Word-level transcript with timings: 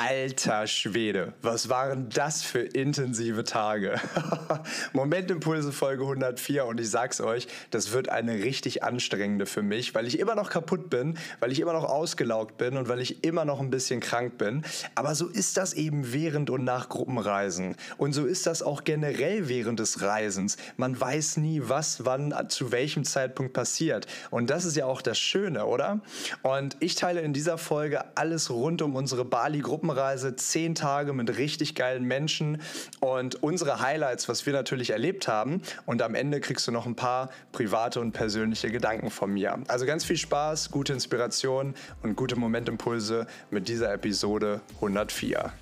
Alter 0.00 0.68
Schwede, 0.68 1.32
was 1.42 1.68
waren 1.70 2.08
das 2.08 2.44
für 2.44 2.60
intensive 2.60 3.42
Tage? 3.42 4.00
Momentimpulse 4.92 5.72
Folge 5.72 6.04
104 6.04 6.66
und 6.66 6.78
ich 6.78 6.88
sag's 6.88 7.20
euch, 7.20 7.48
das 7.72 7.90
wird 7.90 8.08
eine 8.08 8.34
richtig 8.34 8.84
anstrengende 8.84 9.44
für 9.44 9.62
mich, 9.62 9.96
weil 9.96 10.06
ich 10.06 10.20
immer 10.20 10.36
noch 10.36 10.50
kaputt 10.50 10.88
bin, 10.88 11.18
weil 11.40 11.50
ich 11.50 11.58
immer 11.58 11.72
noch 11.72 11.82
ausgelaugt 11.82 12.58
bin 12.58 12.76
und 12.76 12.88
weil 12.88 13.00
ich 13.00 13.24
immer 13.24 13.44
noch 13.44 13.58
ein 13.58 13.70
bisschen 13.70 13.98
krank 13.98 14.38
bin. 14.38 14.62
Aber 14.94 15.16
so 15.16 15.26
ist 15.26 15.56
das 15.56 15.74
eben 15.74 16.12
während 16.12 16.48
und 16.50 16.62
nach 16.62 16.88
Gruppenreisen. 16.88 17.74
Und 17.96 18.12
so 18.12 18.24
ist 18.24 18.46
das 18.46 18.62
auch 18.62 18.84
generell 18.84 19.48
während 19.48 19.80
des 19.80 20.00
Reisens. 20.00 20.58
Man 20.76 20.98
weiß 20.98 21.38
nie, 21.38 21.62
was 21.64 22.04
wann 22.04 22.32
zu 22.50 22.70
welchem 22.70 23.02
Zeitpunkt 23.02 23.52
passiert. 23.52 24.06
Und 24.30 24.48
das 24.48 24.64
ist 24.64 24.76
ja 24.76 24.86
auch 24.86 25.02
das 25.02 25.18
Schöne, 25.18 25.66
oder? 25.66 25.98
Und 26.42 26.76
ich 26.78 26.94
teile 26.94 27.20
in 27.20 27.32
dieser 27.32 27.58
Folge 27.58 28.16
alles 28.16 28.48
rund 28.48 28.80
um 28.80 28.94
unsere 28.94 29.24
Bali-Gruppen 29.24 29.87
Gruppenreise, 29.88 30.36
zehn 30.36 30.74
Tage 30.74 31.14
mit 31.14 31.38
richtig 31.38 31.74
geilen 31.74 32.04
Menschen 32.04 32.60
und 33.00 33.42
unsere 33.42 33.80
Highlights, 33.80 34.28
was 34.28 34.44
wir 34.44 34.52
natürlich 34.52 34.90
erlebt 34.90 35.28
haben. 35.28 35.62
Und 35.86 36.02
am 36.02 36.14
Ende 36.14 36.40
kriegst 36.40 36.68
du 36.68 36.72
noch 36.72 36.84
ein 36.84 36.94
paar 36.94 37.30
private 37.52 37.98
und 38.00 38.12
persönliche 38.12 38.70
Gedanken 38.70 39.10
von 39.10 39.32
mir. 39.32 39.58
Also 39.66 39.86
ganz 39.86 40.04
viel 40.04 40.18
Spaß, 40.18 40.70
gute 40.70 40.92
Inspiration 40.92 41.74
und 42.02 42.16
gute 42.16 42.36
Momentimpulse 42.36 43.26
mit 43.50 43.68
dieser 43.68 43.90
Episode 43.94 44.60
104. 44.74 45.52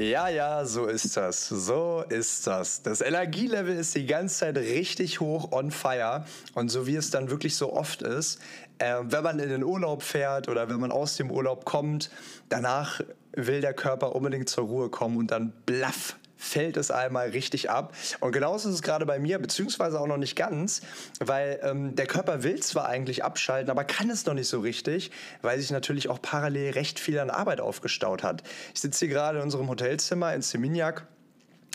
Ja, 0.00 0.28
ja, 0.28 0.64
so 0.64 0.86
ist 0.86 1.14
das. 1.18 1.46
So 1.46 2.02
ist 2.08 2.46
das. 2.46 2.80
Das 2.80 3.02
Energielevel 3.02 3.76
ist 3.76 3.94
die 3.94 4.06
ganze 4.06 4.34
Zeit 4.38 4.56
richtig 4.56 5.20
hoch 5.20 5.52
on 5.52 5.70
fire. 5.70 6.24
Und 6.54 6.70
so 6.70 6.86
wie 6.86 6.96
es 6.96 7.10
dann 7.10 7.28
wirklich 7.28 7.54
so 7.54 7.74
oft 7.74 8.00
ist, 8.00 8.40
äh, 8.78 8.94
wenn 9.02 9.22
man 9.22 9.38
in 9.40 9.50
den 9.50 9.62
Urlaub 9.62 10.02
fährt 10.02 10.48
oder 10.48 10.70
wenn 10.70 10.80
man 10.80 10.90
aus 10.90 11.18
dem 11.18 11.30
Urlaub 11.30 11.66
kommt, 11.66 12.10
danach 12.48 13.02
will 13.32 13.60
der 13.60 13.74
Körper 13.74 14.16
unbedingt 14.16 14.48
zur 14.48 14.64
Ruhe 14.64 14.88
kommen 14.88 15.18
und 15.18 15.32
dann 15.32 15.52
blaff 15.66 16.16
fällt 16.40 16.76
es 16.76 16.90
einmal 16.90 17.28
richtig 17.28 17.70
ab. 17.70 17.94
Und 18.20 18.32
genauso 18.32 18.68
ist 18.68 18.76
es 18.76 18.82
gerade 18.82 19.06
bei 19.06 19.18
mir, 19.18 19.38
beziehungsweise 19.38 20.00
auch 20.00 20.06
noch 20.06 20.16
nicht 20.16 20.36
ganz, 20.36 20.80
weil 21.20 21.60
ähm, 21.62 21.94
der 21.94 22.06
Körper 22.06 22.42
will 22.42 22.60
zwar 22.60 22.86
eigentlich 22.86 23.22
abschalten, 23.22 23.70
aber 23.70 23.84
kann 23.84 24.10
es 24.10 24.24
noch 24.24 24.34
nicht 24.34 24.48
so 24.48 24.60
richtig, 24.60 25.10
weil 25.42 25.60
sich 25.60 25.70
natürlich 25.70 26.08
auch 26.08 26.20
parallel 26.20 26.72
recht 26.72 26.98
viel 26.98 27.18
an 27.18 27.30
Arbeit 27.30 27.60
aufgestaut 27.60 28.22
hat. 28.22 28.42
Ich 28.74 28.80
sitze 28.80 29.06
hier 29.06 29.14
gerade 29.14 29.38
in 29.38 29.44
unserem 29.44 29.68
Hotelzimmer 29.68 30.34
in 30.34 30.42
Seminyak 30.42 31.06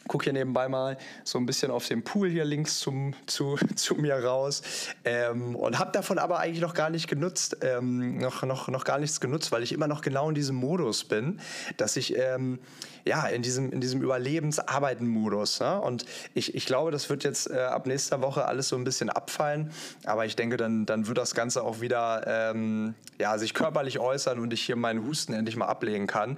gucke 0.08 0.26
hier 0.26 0.34
nebenbei 0.34 0.68
mal 0.68 0.98
so 1.24 1.38
ein 1.38 1.46
bisschen 1.46 1.72
auf 1.72 1.88
den 1.88 2.04
Pool 2.04 2.30
hier 2.30 2.46
links 2.46 2.80
zum, 2.80 3.14
zu, 3.26 3.58
zu 3.76 3.96
mir 3.96 4.16
raus 4.16 4.62
ähm, 5.04 5.56
und 5.56 5.80
habe 5.80 5.92
davon 5.92 6.20
aber 6.20 6.40
eigentlich 6.40 6.62
noch 6.62 6.74
gar 6.74 6.90
nicht 6.90 7.08
genutzt, 7.08 7.58
ähm, 7.62 8.18
noch, 8.18 8.44
noch, 8.44 8.68
noch 8.68 8.84
gar 8.84 9.00
nichts 9.00 9.20
genutzt, 9.20 9.52
weil 9.52 9.64
ich 9.64 9.72
immer 9.72 9.88
noch 9.88 10.02
genau 10.02 10.30
in 10.30 10.36
diesem 10.36 10.56
Modus 10.56 11.04
bin, 11.04 11.40
dass 11.78 11.98
ich 11.98 12.16
ähm, 12.18 12.60
ja 13.06 13.28
in 13.28 13.42
diesem, 13.42 13.72
in 13.72 13.82
diesem 13.82 14.02
Überlebensarbeiten-Modus. 14.02 15.60
Ne? 15.60 15.80
Und 15.80 16.06
ich, 16.34 16.56
ich 16.56 16.66
glaube, 16.66 16.92
das 16.92 17.10
wird 17.10 17.24
jetzt 17.24 17.50
äh, 17.50 17.60
ab 17.60 17.86
nächster 17.86 18.22
Woche 18.22 18.46
alles 18.46 18.70
so 18.70 18.76
ein 18.76 18.84
bisschen 18.84 19.10
abfallen, 19.10 19.72
aber 20.06 20.26
ich 20.26 20.36
denke, 20.36 20.58
dann, 20.58 20.86
dann 20.86 21.08
wird 21.08 21.18
das 21.18 21.36
Ganze 21.36 21.64
auch 21.64 21.82
wieder 21.82 22.24
ähm, 22.26 22.96
ja, 23.20 23.38
sich 23.38 23.54
körperlich 23.54 24.00
äußern 24.00 24.40
und 24.40 24.52
ich 24.54 24.62
hier 24.62 24.76
meinen 24.76 25.06
Husten 25.06 25.34
endlich 25.34 25.56
mal 25.56 25.68
ablegen 25.68 26.08
kann. 26.08 26.38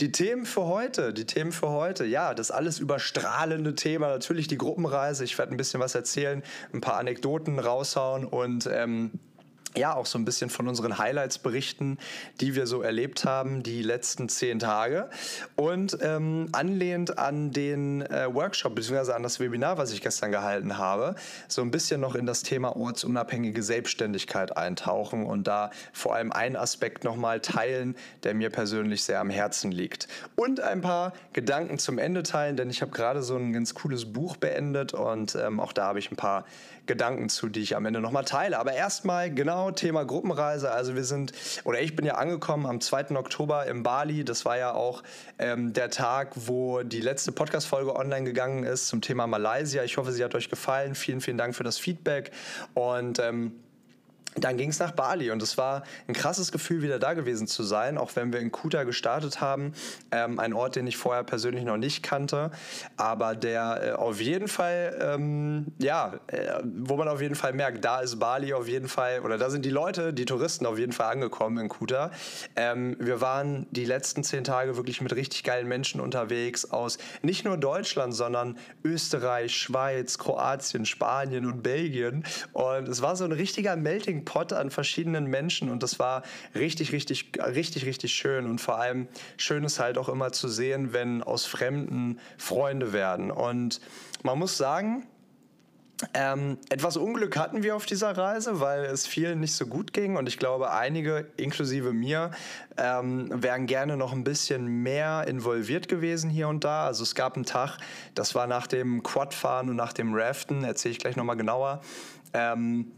Die 0.00 0.12
Themen 0.12 0.44
für 0.44 0.64
heute, 0.64 1.12
die 1.12 1.24
Themen 1.24 1.52
für 1.52 1.68
heute, 1.68 2.04
ja, 2.04 2.34
das 2.34 2.50
alles 2.50 2.78
über 2.78 2.98
strahlende 3.08 3.74
Thema 3.74 4.08
natürlich 4.08 4.48
die 4.48 4.58
Gruppenreise. 4.58 5.24
Ich 5.24 5.36
werde 5.38 5.52
ein 5.52 5.56
bisschen 5.56 5.80
was 5.80 5.94
erzählen, 5.94 6.42
ein 6.72 6.80
paar 6.80 6.98
Anekdoten 6.98 7.58
raushauen 7.58 8.24
und 8.24 8.68
ähm, 8.70 9.12
ja 9.78 9.94
auch 9.94 10.06
so 10.06 10.18
ein 10.18 10.24
bisschen 10.24 10.50
von 10.50 10.68
unseren 10.68 10.98
Highlights 10.98 11.38
berichten, 11.38 11.98
die 12.40 12.54
wir 12.54 12.66
so 12.66 12.82
erlebt 12.82 13.24
haben 13.24 13.62
die 13.62 13.82
letzten 13.82 14.28
zehn 14.28 14.58
Tage. 14.58 15.08
Und 15.56 15.98
ähm, 16.02 16.48
anlehnt 16.52 17.18
an 17.18 17.52
den 17.52 18.02
äh, 18.02 18.32
Workshop 18.32 18.74
bzw. 18.74 19.12
an 19.12 19.22
das 19.22 19.40
Webinar, 19.40 19.78
was 19.78 19.92
ich 19.92 20.00
gestern 20.00 20.30
gehalten 20.30 20.78
habe, 20.78 21.14
so 21.48 21.62
ein 21.62 21.70
bisschen 21.70 22.00
noch 22.00 22.14
in 22.14 22.26
das 22.26 22.42
Thema 22.42 22.76
ortsunabhängige 22.76 23.62
Selbstständigkeit 23.62 24.56
eintauchen 24.56 25.24
und 25.24 25.46
da 25.46 25.70
vor 25.92 26.14
allem 26.14 26.32
einen 26.32 26.56
Aspekt 26.56 27.04
nochmal 27.04 27.40
teilen, 27.40 27.96
der 28.22 28.34
mir 28.34 28.50
persönlich 28.50 29.04
sehr 29.04 29.20
am 29.20 29.30
Herzen 29.30 29.72
liegt. 29.72 30.08
Und 30.36 30.60
ein 30.60 30.80
paar 30.80 31.12
Gedanken 31.32 31.78
zum 31.78 31.98
Ende 31.98 32.22
teilen, 32.22 32.56
denn 32.56 32.70
ich 32.70 32.82
habe 32.82 32.92
gerade 32.92 33.22
so 33.22 33.36
ein 33.36 33.52
ganz 33.52 33.74
cooles 33.74 34.12
Buch 34.12 34.36
beendet 34.36 34.94
und 34.94 35.34
ähm, 35.34 35.60
auch 35.60 35.72
da 35.72 35.86
habe 35.86 35.98
ich 35.98 36.10
ein 36.10 36.16
paar 36.16 36.44
Gedanken 36.86 37.28
zu, 37.28 37.48
die 37.48 37.60
ich 37.60 37.76
am 37.76 37.86
Ende 37.86 38.00
nochmal 38.00 38.24
teile. 38.24 38.58
Aber 38.58 38.72
erstmal 38.72 39.30
genau 39.32 39.67
Thema 39.72 40.04
Gruppenreise. 40.04 40.70
Also 40.70 40.94
wir 40.94 41.04
sind, 41.04 41.32
oder 41.64 41.80
ich 41.80 41.96
bin 41.96 42.04
ja 42.06 42.14
angekommen 42.14 42.66
am 42.66 42.80
2. 42.80 43.16
Oktober 43.16 43.66
in 43.66 43.82
Bali. 43.82 44.24
Das 44.24 44.44
war 44.44 44.58
ja 44.58 44.72
auch 44.72 45.02
ähm, 45.38 45.72
der 45.72 45.90
Tag, 45.90 46.32
wo 46.34 46.82
die 46.82 47.00
letzte 47.00 47.32
Podcast-Folge 47.32 47.94
online 47.94 48.24
gegangen 48.24 48.64
ist 48.64 48.88
zum 48.88 49.00
Thema 49.00 49.26
Malaysia. 49.26 49.82
Ich 49.82 49.96
hoffe, 49.96 50.12
sie 50.12 50.24
hat 50.24 50.34
euch 50.34 50.50
gefallen. 50.50 50.94
Vielen, 50.94 51.20
vielen 51.20 51.38
Dank 51.38 51.54
für 51.54 51.64
das 51.64 51.78
Feedback. 51.78 52.30
Und 52.74 53.18
ähm, 53.18 53.52
dann 54.44 54.56
ging 54.56 54.70
es 54.70 54.78
nach 54.78 54.92
Bali 54.92 55.30
und 55.30 55.42
es 55.42 55.58
war 55.58 55.82
ein 56.06 56.14
krasses 56.14 56.52
Gefühl, 56.52 56.82
wieder 56.82 56.98
da 56.98 57.14
gewesen 57.14 57.46
zu 57.46 57.62
sein, 57.62 57.98
auch 57.98 58.16
wenn 58.16 58.32
wir 58.32 58.40
in 58.40 58.52
Kuta 58.52 58.84
gestartet 58.84 59.40
haben. 59.40 59.72
Ähm, 60.10 60.38
ein 60.38 60.52
Ort, 60.52 60.76
den 60.76 60.86
ich 60.86 60.96
vorher 60.96 61.24
persönlich 61.24 61.64
noch 61.64 61.76
nicht 61.76 62.02
kannte, 62.02 62.50
aber 62.96 63.34
der 63.34 63.80
äh, 63.82 63.92
auf 63.92 64.20
jeden 64.20 64.48
Fall, 64.48 64.96
ähm, 65.00 65.66
ja, 65.78 66.14
äh, 66.28 66.60
wo 66.64 66.96
man 66.96 67.08
auf 67.08 67.20
jeden 67.20 67.34
Fall 67.34 67.52
merkt, 67.52 67.84
da 67.84 68.00
ist 68.00 68.18
Bali 68.18 68.52
auf 68.52 68.68
jeden 68.68 68.88
Fall, 68.88 69.20
oder 69.20 69.38
da 69.38 69.50
sind 69.50 69.64
die 69.64 69.70
Leute, 69.70 70.12
die 70.12 70.24
Touristen 70.24 70.66
auf 70.66 70.78
jeden 70.78 70.92
Fall 70.92 71.12
angekommen 71.12 71.58
in 71.58 71.68
Kuta. 71.68 72.10
Ähm, 72.56 72.96
wir 72.98 73.20
waren 73.20 73.66
die 73.70 73.84
letzten 73.84 74.24
zehn 74.24 74.44
Tage 74.44 74.76
wirklich 74.76 75.00
mit 75.00 75.14
richtig 75.14 75.44
geilen 75.44 75.68
Menschen 75.68 76.00
unterwegs 76.00 76.70
aus 76.70 76.98
nicht 77.22 77.44
nur 77.44 77.56
Deutschland, 77.56 78.14
sondern 78.14 78.58
Österreich, 78.84 79.54
Schweiz, 79.56 80.18
Kroatien, 80.18 80.86
Spanien 80.86 81.46
und 81.46 81.62
Belgien. 81.62 82.24
Und 82.52 82.88
es 82.88 83.02
war 83.02 83.16
so 83.16 83.24
ein 83.24 83.32
richtiger 83.32 83.76
Melting 83.76 84.24
Pot 84.28 84.52
an 84.52 84.70
verschiedenen 84.70 85.24
Menschen 85.24 85.70
und 85.70 85.82
das 85.82 85.98
war 85.98 86.22
richtig, 86.54 86.92
richtig, 86.92 87.32
richtig, 87.38 87.86
richtig 87.86 88.12
schön. 88.12 88.44
Und 88.44 88.60
vor 88.60 88.78
allem 88.78 89.08
schön 89.38 89.64
ist 89.64 89.80
halt 89.80 89.96
auch 89.96 90.10
immer 90.10 90.32
zu 90.32 90.48
sehen, 90.48 90.92
wenn 90.92 91.22
aus 91.22 91.46
Fremden 91.46 92.20
Freunde 92.36 92.92
werden. 92.92 93.30
Und 93.30 93.80
man 94.22 94.38
muss 94.38 94.58
sagen, 94.58 95.06
ähm, 96.12 96.58
etwas 96.68 96.98
Unglück 96.98 97.38
hatten 97.38 97.62
wir 97.62 97.74
auf 97.74 97.86
dieser 97.86 98.18
Reise, 98.18 98.60
weil 98.60 98.84
es 98.84 99.06
vielen 99.06 99.40
nicht 99.40 99.54
so 99.54 99.66
gut 99.66 99.94
ging 99.94 100.16
und 100.16 100.28
ich 100.28 100.38
glaube, 100.38 100.72
einige, 100.72 101.26
inklusive 101.38 101.94
mir, 101.94 102.30
ähm, 102.76 103.30
wären 103.42 103.64
gerne 103.66 103.96
noch 103.96 104.12
ein 104.12 104.24
bisschen 104.24 104.66
mehr 104.82 105.24
involviert 105.26 105.88
gewesen 105.88 106.28
hier 106.28 106.48
und 106.48 106.64
da. 106.64 106.84
Also 106.84 107.02
es 107.02 107.14
gab 107.14 107.34
einen 107.34 107.46
Tag, 107.46 107.78
das 108.14 108.34
war 108.34 108.46
nach 108.46 108.66
dem 108.66 109.02
Quadfahren 109.02 109.70
und 109.70 109.76
nach 109.76 109.94
dem 109.94 110.14
Raften, 110.14 110.64
erzähle 110.64 110.92
ich 110.92 110.98
gleich 110.98 111.16
nochmal 111.16 111.36
genauer. 111.36 111.80
Ähm, 112.34 112.92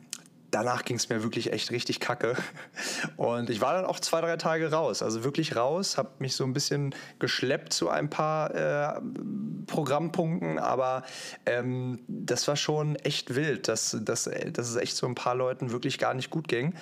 danach 0.50 0.84
ging 0.84 0.96
es 0.96 1.08
mir 1.08 1.22
wirklich 1.22 1.52
echt 1.52 1.70
richtig 1.70 2.00
kacke. 2.00 2.36
Und 3.16 3.50
ich 3.50 3.60
war 3.60 3.74
dann 3.74 3.84
auch 3.84 4.00
zwei, 4.00 4.20
drei 4.20 4.36
Tage 4.36 4.70
raus. 4.70 5.02
Also 5.02 5.24
wirklich 5.24 5.56
raus, 5.56 5.98
habe 5.98 6.10
mich 6.18 6.34
so 6.34 6.44
ein 6.44 6.52
bisschen 6.52 6.94
geschleppt 7.18 7.72
zu 7.72 7.88
ein 7.88 8.10
paar 8.10 8.54
äh, 8.54 9.00
Programmpunkten, 9.66 10.58
aber 10.58 11.04
ähm, 11.46 12.00
das 12.08 12.48
war 12.48 12.56
schon 12.56 12.96
echt 12.96 13.34
wild, 13.34 13.68
dass, 13.68 13.96
dass, 14.02 14.24
dass 14.24 14.68
es 14.68 14.76
echt 14.76 14.96
so 14.96 15.06
ein 15.06 15.14
paar 15.14 15.34
Leuten 15.34 15.70
wirklich 15.70 15.98
gar 15.98 16.14
nicht 16.14 16.30
gut 16.30 16.48
ging 16.48 16.74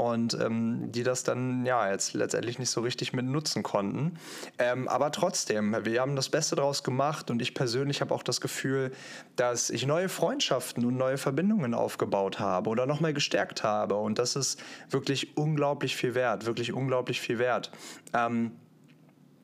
und 0.00 0.34
ähm, 0.40 0.90
die 0.92 1.02
das 1.02 1.24
dann 1.24 1.66
ja 1.66 1.90
jetzt 1.90 2.14
letztendlich 2.14 2.58
nicht 2.58 2.70
so 2.70 2.80
richtig 2.80 3.12
mit 3.12 3.26
nutzen 3.26 3.62
konnten. 3.62 4.18
Ähm, 4.58 4.88
aber 4.88 5.12
trotzdem, 5.12 5.76
wir 5.84 6.00
haben 6.00 6.16
das 6.16 6.28
Beste 6.30 6.56
daraus 6.56 6.82
gemacht 6.82 7.30
und 7.30 7.42
ich 7.42 7.54
persönlich 7.54 8.00
habe 8.00 8.14
auch 8.14 8.22
das 8.22 8.40
Gefühl, 8.40 8.92
dass 9.36 9.68
ich 9.70 9.86
neue 9.86 10.08
Freundschaften 10.08 10.84
und 10.84 10.96
neue 10.96 11.18
Verbindungen 11.18 11.74
aufgebaut 11.74 12.40
habe 12.40 12.70
oder 12.70 12.86
nochmal 12.86 13.09
gestärkt 13.12 13.62
habe 13.62 13.96
und 13.96 14.18
das 14.18 14.36
ist 14.36 14.62
wirklich 14.88 15.36
unglaublich 15.36 15.96
viel 15.96 16.14
wert, 16.14 16.46
wirklich 16.46 16.72
unglaublich 16.72 17.20
viel 17.20 17.38
wert. 17.38 17.70
Ähm, 18.14 18.52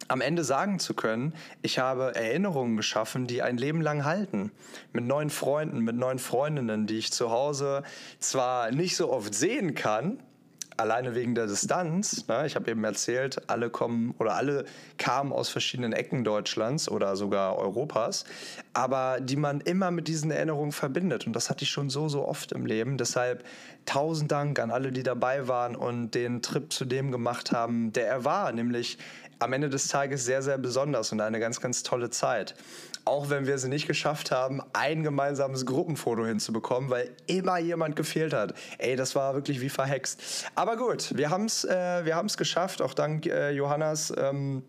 am 0.08 0.20
Ende 0.20 0.44
sagen 0.44 0.78
zu 0.78 0.94
können, 0.94 1.34
ich 1.62 1.78
habe 1.78 2.14
Erinnerungen 2.14 2.76
geschaffen, 2.76 3.26
die 3.26 3.42
ein 3.42 3.56
Leben 3.56 3.80
lang 3.80 4.04
halten. 4.04 4.52
Mit 4.92 5.04
neuen 5.04 5.30
Freunden, 5.30 5.80
mit 5.80 5.96
neuen 5.96 6.18
Freundinnen, 6.18 6.86
die 6.86 6.98
ich 6.98 7.12
zu 7.12 7.30
Hause 7.30 7.82
zwar 8.20 8.70
nicht 8.70 8.96
so 8.96 9.12
oft 9.12 9.34
sehen 9.34 9.74
kann, 9.74 10.20
alleine 10.76 11.14
wegen 11.14 11.34
der 11.34 11.46
Distanz. 11.46 12.26
Ne? 12.28 12.46
Ich 12.46 12.54
habe 12.54 12.70
eben 12.70 12.84
erzählt, 12.84 13.48
alle 13.48 13.70
kommen 13.70 14.14
oder 14.18 14.34
alle 14.34 14.66
kamen 14.98 15.32
aus 15.32 15.48
verschiedenen 15.48 15.92
Ecken 15.92 16.24
Deutschlands 16.24 16.88
oder 16.88 17.16
sogar 17.16 17.56
Europas, 17.56 18.24
aber 18.76 19.20
die 19.22 19.36
man 19.36 19.62
immer 19.62 19.90
mit 19.90 20.06
diesen 20.06 20.30
Erinnerungen 20.30 20.70
verbindet. 20.70 21.26
Und 21.26 21.32
das 21.32 21.48
hatte 21.48 21.64
ich 21.64 21.70
schon 21.70 21.88
so, 21.88 22.10
so 22.10 22.28
oft 22.28 22.52
im 22.52 22.66
Leben. 22.66 22.98
Deshalb 22.98 23.42
tausend 23.86 24.30
Dank 24.30 24.58
an 24.58 24.70
alle, 24.70 24.92
die 24.92 25.02
dabei 25.02 25.48
waren 25.48 25.74
und 25.74 26.10
den 26.10 26.42
Trip 26.42 26.70
zu 26.70 26.84
dem 26.84 27.10
gemacht 27.10 27.52
haben, 27.52 27.94
der 27.94 28.06
er 28.06 28.26
war, 28.26 28.52
nämlich 28.52 28.98
am 29.38 29.54
Ende 29.54 29.70
des 29.70 29.88
Tages 29.88 30.26
sehr, 30.26 30.42
sehr 30.42 30.58
besonders 30.58 31.10
und 31.10 31.22
eine 31.22 31.40
ganz, 31.40 31.62
ganz 31.62 31.84
tolle 31.84 32.10
Zeit. 32.10 32.54
Auch 33.06 33.30
wenn 33.30 33.46
wir 33.46 33.54
es 33.54 33.64
nicht 33.64 33.86
geschafft 33.86 34.30
haben, 34.30 34.60
ein 34.74 35.02
gemeinsames 35.02 35.64
Gruppenfoto 35.64 36.26
hinzubekommen, 36.26 36.90
weil 36.90 37.10
immer 37.26 37.58
jemand 37.58 37.96
gefehlt 37.96 38.34
hat. 38.34 38.52
Ey, 38.76 38.94
das 38.94 39.14
war 39.14 39.32
wirklich 39.32 39.62
wie 39.62 39.70
verhext. 39.70 40.50
Aber 40.54 40.76
gut, 40.76 41.16
wir 41.16 41.30
haben 41.30 41.46
es 41.46 41.64
äh, 41.64 42.04
geschafft, 42.36 42.82
auch 42.82 42.92
dank 42.92 43.24
äh, 43.24 43.52
Johannas. 43.52 44.12
Ähm, 44.18 44.64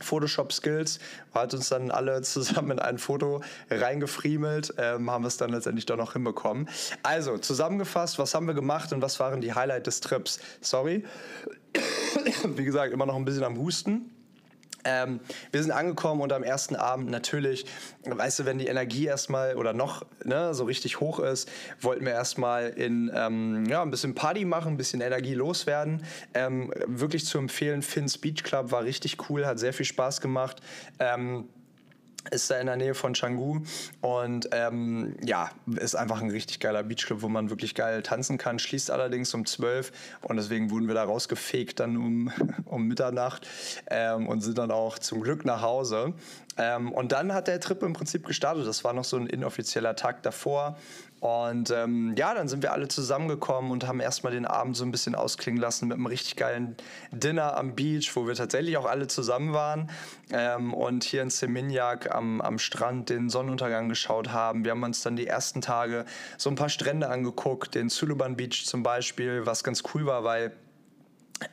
Photoshop-Skills, 0.00 0.98
hat 1.32 1.54
uns 1.54 1.68
dann 1.68 1.90
alle 1.90 2.22
zusammen 2.22 2.72
in 2.72 2.78
ein 2.78 2.98
Foto 2.98 3.42
reingefriemelt, 3.70 4.74
ähm, 4.78 5.10
haben 5.10 5.24
wir 5.24 5.28
es 5.28 5.36
dann 5.36 5.50
letztendlich 5.50 5.86
doch 5.86 5.96
noch 5.96 6.14
hinbekommen. 6.14 6.68
Also, 7.02 7.38
zusammengefasst, 7.38 8.18
was 8.18 8.34
haben 8.34 8.46
wir 8.46 8.54
gemacht 8.54 8.92
und 8.92 9.02
was 9.02 9.20
waren 9.20 9.40
die 9.40 9.52
Highlights 9.52 9.84
des 9.84 10.00
Trips? 10.00 10.40
Sorry, 10.60 11.04
wie 12.44 12.64
gesagt, 12.64 12.92
immer 12.92 13.06
noch 13.06 13.16
ein 13.16 13.24
bisschen 13.24 13.44
am 13.44 13.58
Husten. 13.58 14.10
Ähm, 14.86 15.20
wir 15.50 15.62
sind 15.62 15.72
angekommen 15.72 16.20
und 16.20 16.32
am 16.32 16.44
ersten 16.44 16.76
Abend 16.76 17.10
natürlich, 17.10 17.66
weißt 18.04 18.38
du, 18.38 18.44
wenn 18.44 18.58
die 18.58 18.68
Energie 18.68 19.06
erstmal 19.06 19.56
oder 19.56 19.72
noch 19.72 20.06
ne, 20.24 20.54
so 20.54 20.64
richtig 20.64 21.00
hoch 21.00 21.18
ist, 21.18 21.50
wollten 21.80 22.04
wir 22.04 22.12
erstmal 22.12 22.68
in 22.68 23.10
ähm, 23.12 23.66
ja, 23.66 23.82
ein 23.82 23.90
bisschen 23.90 24.14
Party 24.14 24.44
machen, 24.44 24.74
ein 24.74 24.76
bisschen 24.76 25.00
Energie 25.00 25.34
loswerden. 25.34 26.04
Ähm, 26.34 26.72
wirklich 26.86 27.26
zu 27.26 27.38
empfehlen, 27.38 27.82
Finn's 27.82 28.16
Beach 28.16 28.44
Club 28.44 28.70
war 28.70 28.84
richtig 28.84 29.28
cool, 29.28 29.44
hat 29.44 29.58
sehr 29.58 29.72
viel 29.72 29.86
Spaß 29.86 30.20
gemacht. 30.20 30.60
Ähm, 31.00 31.48
ist 32.30 32.50
da 32.50 32.58
in 32.58 32.66
der 32.66 32.76
Nähe 32.76 32.94
von 32.94 33.12
Canggu 33.12 33.60
und 34.00 34.48
ähm, 34.52 35.16
ja, 35.24 35.50
ist 35.76 35.94
einfach 35.94 36.20
ein 36.22 36.30
richtig 36.30 36.60
geiler 36.60 36.82
Beachclub, 36.82 37.22
wo 37.22 37.28
man 37.28 37.50
wirklich 37.50 37.74
geil 37.74 38.02
tanzen 38.02 38.38
kann. 38.38 38.58
Schließt 38.58 38.90
allerdings 38.90 39.32
um 39.34 39.46
12 39.46 39.92
und 40.22 40.36
deswegen 40.36 40.70
wurden 40.70 40.88
wir 40.88 40.94
da 40.94 41.04
rausgefegt 41.04 41.80
dann 41.80 41.96
um, 41.96 42.32
um 42.64 42.86
Mitternacht 42.86 43.46
ähm, 43.90 44.28
und 44.28 44.40
sind 44.40 44.58
dann 44.58 44.70
auch 44.70 44.98
zum 44.98 45.22
Glück 45.22 45.44
nach 45.44 45.62
Hause. 45.62 46.14
Ähm, 46.58 46.92
und 46.92 47.12
dann 47.12 47.34
hat 47.34 47.48
der 47.48 47.60
Trip 47.60 47.82
im 47.82 47.92
Prinzip 47.92 48.26
gestartet. 48.26 48.66
Das 48.66 48.82
war 48.84 48.92
noch 48.92 49.04
so 49.04 49.16
ein 49.16 49.26
inoffizieller 49.26 49.94
Tag 49.94 50.22
davor. 50.22 50.78
Und 51.20 51.70
ähm, 51.70 52.14
ja, 52.16 52.34
dann 52.34 52.46
sind 52.46 52.62
wir 52.62 52.72
alle 52.72 52.88
zusammengekommen 52.88 53.70
und 53.70 53.86
haben 53.86 54.00
erstmal 54.00 54.32
den 54.32 54.44
Abend 54.44 54.76
so 54.76 54.84
ein 54.84 54.90
bisschen 54.90 55.14
ausklingen 55.14 55.60
lassen 55.60 55.88
mit 55.88 55.96
einem 55.96 56.06
richtig 56.06 56.36
geilen 56.36 56.76
Dinner 57.10 57.56
am 57.56 57.74
Beach, 57.74 58.14
wo 58.14 58.26
wir 58.26 58.34
tatsächlich 58.34 58.76
auch 58.76 58.84
alle 58.84 59.06
zusammen 59.06 59.54
waren 59.54 59.90
ähm, 60.30 60.74
und 60.74 61.04
hier 61.04 61.22
in 61.22 61.30
Seminyak 61.30 62.14
am, 62.14 62.42
am 62.42 62.58
Strand 62.58 63.08
den 63.08 63.30
Sonnenuntergang 63.30 63.88
geschaut 63.88 64.30
haben. 64.30 64.64
Wir 64.64 64.72
haben 64.72 64.82
uns 64.82 65.02
dann 65.02 65.16
die 65.16 65.26
ersten 65.26 65.62
Tage 65.62 66.04
so 66.36 66.50
ein 66.50 66.54
paar 66.54 66.68
Strände 66.68 67.08
angeguckt, 67.08 67.74
den 67.74 67.88
Suluban 67.88 68.36
Beach 68.36 68.66
zum 68.66 68.82
Beispiel, 68.82 69.46
was 69.46 69.64
ganz 69.64 69.82
cool 69.94 70.04
war, 70.04 70.22
weil 70.22 70.52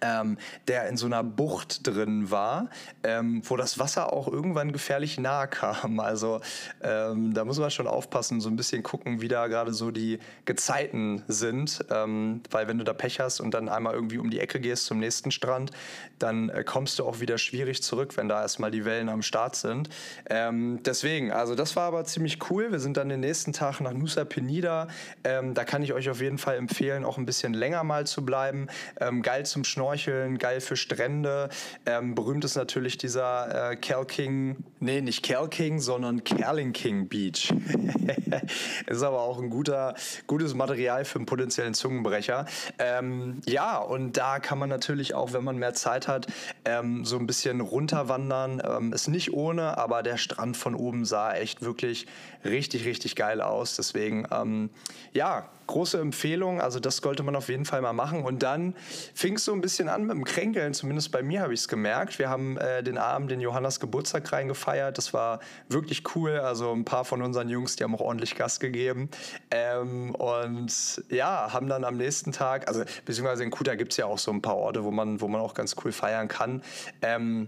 ähm, 0.01 0.37
der 0.67 0.87
in 0.87 0.97
so 0.97 1.05
einer 1.05 1.23
Bucht 1.23 1.85
drin 1.85 2.31
war, 2.31 2.69
ähm, 3.03 3.41
wo 3.45 3.57
das 3.57 3.79
Wasser 3.79 4.13
auch 4.13 4.27
irgendwann 4.27 4.71
gefährlich 4.71 5.19
nahe 5.19 5.47
kam. 5.47 5.99
Also 5.99 6.41
ähm, 6.81 7.33
da 7.33 7.45
muss 7.45 7.59
man 7.59 7.71
schon 7.71 7.87
aufpassen, 7.87 8.41
so 8.41 8.49
ein 8.49 8.55
bisschen 8.55 8.83
gucken, 8.83 9.21
wie 9.21 9.27
da 9.27 9.47
gerade 9.47 9.73
so 9.73 9.91
die 9.91 10.19
Gezeiten 10.45 11.23
sind. 11.27 11.83
Ähm, 11.89 12.41
weil 12.51 12.67
wenn 12.67 12.77
du 12.77 12.83
da 12.83 12.93
Pech 12.93 13.19
hast 13.19 13.39
und 13.39 13.53
dann 13.53 13.69
einmal 13.69 13.93
irgendwie 13.93 14.17
um 14.17 14.29
die 14.29 14.39
Ecke 14.39 14.59
gehst 14.59 14.85
zum 14.85 14.99
nächsten 14.99 15.31
Strand, 15.31 15.71
dann 16.19 16.49
äh, 16.49 16.63
kommst 16.63 16.99
du 16.99 17.05
auch 17.05 17.19
wieder 17.19 17.37
schwierig 17.37 17.83
zurück, 17.83 18.15
wenn 18.15 18.29
da 18.29 18.41
erstmal 18.41 18.71
die 18.71 18.85
Wellen 18.85 19.09
am 19.09 19.21
Start 19.21 19.55
sind. 19.55 19.89
Ähm, 20.29 20.81
deswegen, 20.83 21.31
also 21.31 21.55
das 21.55 21.75
war 21.75 21.87
aber 21.87 22.05
ziemlich 22.05 22.49
cool. 22.49 22.71
Wir 22.71 22.79
sind 22.79 22.97
dann 22.97 23.09
den 23.09 23.19
nächsten 23.19 23.53
Tag 23.53 23.81
nach 23.81 23.93
Nusa 23.93 24.23
Penida. 24.23 24.87
Ähm, 25.23 25.53
da 25.53 25.65
kann 25.65 25.83
ich 25.83 25.93
euch 25.93 26.09
auf 26.09 26.21
jeden 26.21 26.37
Fall 26.37 26.55
empfehlen, 26.55 27.03
auch 27.03 27.17
ein 27.17 27.25
bisschen 27.25 27.53
länger 27.53 27.83
mal 27.83 28.07
zu 28.07 28.23
bleiben. 28.25 28.67
geil 29.21 29.45
zum 29.45 29.63
Schnorcheln, 29.73 30.37
geil 30.37 30.61
für 30.61 30.75
Strände. 30.75 31.49
Ähm, 31.87 32.13
berühmt 32.13 32.45
ist 32.45 32.55
natürlich 32.55 32.99
dieser 32.99 33.71
äh, 33.71 33.75
Kelking, 33.75 34.57
nee, 34.79 35.01
nicht 35.01 35.23
Kelking, 35.23 35.79
sondern 35.79 36.23
Kerling 36.23 36.73
Beach. 37.09 37.51
ist 38.85 39.01
aber 39.01 39.21
auch 39.21 39.41
ein 39.41 39.49
guter, 39.49 39.95
gutes 40.27 40.53
Material 40.53 41.05
für 41.05 41.17
einen 41.17 41.25
potenziellen 41.25 41.73
Zungenbrecher. 41.73 42.45
Ähm, 42.77 43.41
ja, 43.47 43.79
und 43.79 44.15
da 44.15 44.37
kann 44.37 44.59
man 44.59 44.69
natürlich 44.69 45.15
auch, 45.15 45.33
wenn 45.33 45.43
man 45.43 45.57
mehr 45.57 45.73
Zeit 45.73 46.07
hat, 46.07 46.27
ähm, 46.65 47.03
so 47.03 47.17
ein 47.17 47.25
bisschen 47.25 47.59
runterwandern. 47.59 48.61
Ähm, 48.63 48.93
ist 48.93 49.07
nicht 49.07 49.33
ohne, 49.33 49.79
aber 49.79 50.03
der 50.03 50.17
Strand 50.17 50.55
von 50.55 50.75
oben 50.75 51.03
sah 51.03 51.33
echt 51.33 51.63
wirklich 51.63 52.05
richtig, 52.45 52.85
richtig 52.85 53.15
geil 53.15 53.41
aus. 53.41 53.75
Deswegen, 53.75 54.27
ähm, 54.31 54.69
ja, 55.13 55.49
große 55.67 55.99
Empfehlung. 55.99 56.61
Also 56.61 56.79
das 56.79 56.97
sollte 56.97 57.23
man 57.23 57.35
auf 57.35 57.49
jeden 57.49 57.65
Fall 57.65 57.81
mal 57.81 57.93
machen. 57.93 58.23
Und 58.23 58.43
dann 58.43 58.75
fing 59.13 59.35
es 59.35 59.45
so 59.45 59.53
ein 59.53 59.61
bisschen 59.61 59.89
an 59.89 60.03
mit 60.03 60.11
dem 60.11 60.23
Kränkeln. 60.23 60.73
Zumindest 60.73 61.11
bei 61.11 61.23
mir 61.23 61.41
habe 61.41 61.53
ich 61.53 61.61
es 61.61 61.67
gemerkt. 61.67 62.19
Wir 62.19 62.29
haben 62.29 62.57
äh, 62.57 62.83
den 62.83 62.97
Abend 62.97 63.31
den 63.31 63.41
Johannas 63.41 63.79
Geburtstag 63.79 64.31
reingefeiert. 64.31 64.97
Das 64.97 65.13
war 65.13 65.39
wirklich 65.69 66.03
cool. 66.15 66.39
Also 66.39 66.71
ein 66.71 66.85
paar 66.85 67.05
von 67.05 67.21
unseren 67.21 67.49
Jungs, 67.49 67.75
die 67.75 67.83
haben 67.83 67.95
auch 67.95 68.01
ordentlich 68.01 68.35
Gas 68.35 68.59
gegeben. 68.59 69.09
Ähm, 69.51 70.15
und 70.15 71.03
ja, 71.09 71.53
haben 71.53 71.67
dann 71.67 71.83
am 71.83 71.97
nächsten 71.97 72.31
Tag, 72.31 72.67
also 72.67 72.83
beziehungsweise 73.05 73.43
in 73.43 73.51
Kuta 73.51 73.75
gibt 73.75 73.91
es 73.91 73.97
ja 73.97 74.05
auch 74.05 74.17
so 74.17 74.31
ein 74.31 74.41
paar 74.41 74.57
Orte, 74.57 74.83
wo 74.83 74.91
man, 74.91 75.21
wo 75.21 75.27
man 75.27 75.41
auch 75.41 75.53
ganz 75.53 75.75
cool 75.83 75.91
feiern 75.91 76.27
kann. 76.27 76.61
Ähm, 77.01 77.47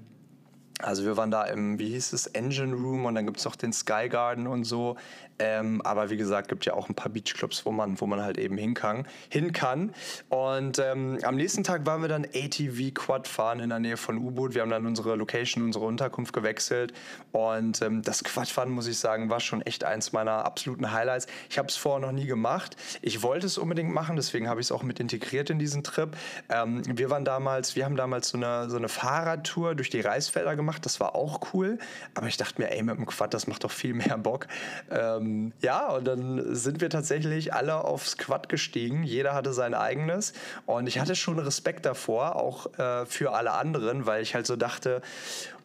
also 0.82 1.06
wir 1.06 1.16
waren 1.18 1.32
da 1.32 1.44
im, 1.44 1.80
wie 1.80 1.90
hieß 1.90 2.14
es, 2.14 2.28
Engine 2.28 2.74
Room 2.74 3.06
und 3.06 3.16
dann 3.16 3.26
gibt 3.26 3.38
es 3.38 3.46
noch 3.46 3.56
den 3.56 3.72
Sky 3.72 4.10
Garden 4.10 4.48
und 4.48 4.66
so. 4.66 4.98
Ähm, 5.38 5.82
aber 5.84 6.10
wie 6.10 6.18
gesagt, 6.18 6.48
gibt 6.48 6.66
ja 6.66 6.74
auch 6.74 6.88
ein 6.88 6.96
paar 6.96 7.12
Beachclubs, 7.12 7.66
wo 7.66 7.72
man, 7.72 8.00
wo 8.00 8.06
man 8.06 8.22
halt 8.22 8.38
eben 8.38 8.58
hin 8.58 8.74
kann. 8.74 9.06
Hin 9.30 9.52
kann. 9.52 9.94
Und 10.30 10.80
ähm, 10.80 11.20
am 11.24 11.36
nächsten 11.36 11.64
Tag 11.64 11.86
waren 11.86 12.02
wir 12.02 12.08
dann 12.08 12.26
ATV 12.26 12.94
Quad 12.94 13.28
fahren 13.28 13.60
in 13.60 13.70
der 13.70 13.80
Nähe 13.80 13.98
von 13.98 14.18
U-Boot. 14.18 14.54
Wir 14.54 14.62
haben 14.62 14.70
dann 14.70 14.86
unsere 14.86 15.16
Location, 15.16 15.64
unsere 15.64 15.86
Unterkunft 15.86 16.34
gewechselt. 16.34 16.94
Und 17.32 17.82
ähm, 17.82 18.02
das 18.02 18.24
Quadfahren, 18.24 18.70
muss 18.70 18.88
ich 18.88 18.98
sagen, 18.98 19.30
war 19.30 19.42
schon 19.42 19.62
echt 19.62 19.84
eins 19.84 20.14
meiner 20.14 20.46
absoluten 20.46 20.92
Highlights. 20.92 21.28
Ich 21.50 21.58
habe 21.58 21.68
es 21.68 21.76
vorher 21.76 22.06
noch 22.06 22.14
nie 22.14 22.26
gemacht. 22.26 22.78
Ich 23.02 23.22
wollte 23.22 23.46
es 23.46 23.58
unbedingt 23.58 23.94
machen, 23.94 24.16
deswegen 24.16 24.48
habe 24.48 24.62
ich 24.62 24.68
es 24.68 24.72
auch 24.72 24.84
mit 24.84 25.00
integriert 25.00 25.50
in 25.50 25.60
diesen 25.60 25.84
Trip. 25.84 26.16
Ähm, 26.50 26.82
wir 26.86 27.10
waren 27.10 27.26
damals, 27.26 27.76
wir 27.76 27.84
haben 27.84 27.98
damals 27.98 28.30
so 28.30 28.38
eine, 28.38 28.70
so 28.70 28.78
eine 28.78 28.88
Fahrradtour 28.88 29.76
durch 29.76 29.90
die 29.90 30.00
Reisfelder 30.00 30.56
gemacht. 30.56 30.65
Das 30.86 31.00
war 31.00 31.16
auch 31.16 31.54
cool. 31.54 31.78
Aber 32.14 32.28
ich 32.28 32.38
dachte 32.38 32.62
mir, 32.62 32.72
ey, 32.72 32.82
mit 32.84 32.98
dem 32.98 33.06
Quad, 33.06 33.34
das 33.34 33.48
macht 33.48 33.64
doch 33.64 33.72
viel 33.72 33.94
mehr 33.94 34.18
Bock. 34.18 34.48
Ähm, 34.90 35.54
ja, 35.62 35.90
und 35.90 36.06
dann 36.06 36.56
sind 36.56 36.82
wir 36.82 36.90
tatsächlich 36.90 37.54
alle 37.54 37.84
aufs 37.84 38.18
Quad 38.18 38.50
gestiegen. 38.50 39.04
Jeder 39.04 39.34
hatte 39.34 39.54
sein 39.54 39.74
eigenes. 39.74 40.34
Und 40.66 40.88
ich 40.88 41.00
hatte 41.00 41.16
schon 41.16 41.40
Respekt 41.40 41.86
davor, 41.86 42.36
auch 42.36 42.78
äh, 42.78 43.06
für 43.06 43.34
alle 43.34 43.52
anderen, 43.52 44.06
weil 44.06 44.22
ich 44.22 44.36
halt 44.36 44.48
so 44.48 44.56
dachte, 44.56 45.02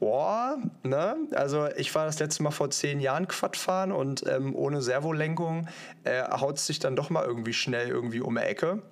boah, 0.00 0.58
ne? 0.82 1.16
Also 1.32 1.68
ich 1.76 1.94
war 1.94 2.06
das 2.06 2.18
letzte 2.18 2.42
Mal 2.42 2.50
vor 2.50 2.70
zehn 2.70 3.00
Jahren 3.00 3.28
Quad 3.28 3.56
fahren 3.56 3.92
und 3.92 4.26
ähm, 4.26 4.56
ohne 4.56 4.82
Servolenkung 4.82 5.68
äh, 6.04 6.22
haut 6.22 6.56
es 6.56 6.66
sich 6.66 6.78
dann 6.78 6.96
doch 6.96 7.10
mal 7.10 7.24
irgendwie 7.24 7.52
schnell 7.52 7.88
irgendwie 7.88 8.20
um 8.20 8.34
die 8.34 8.40
Ecke 8.40 8.82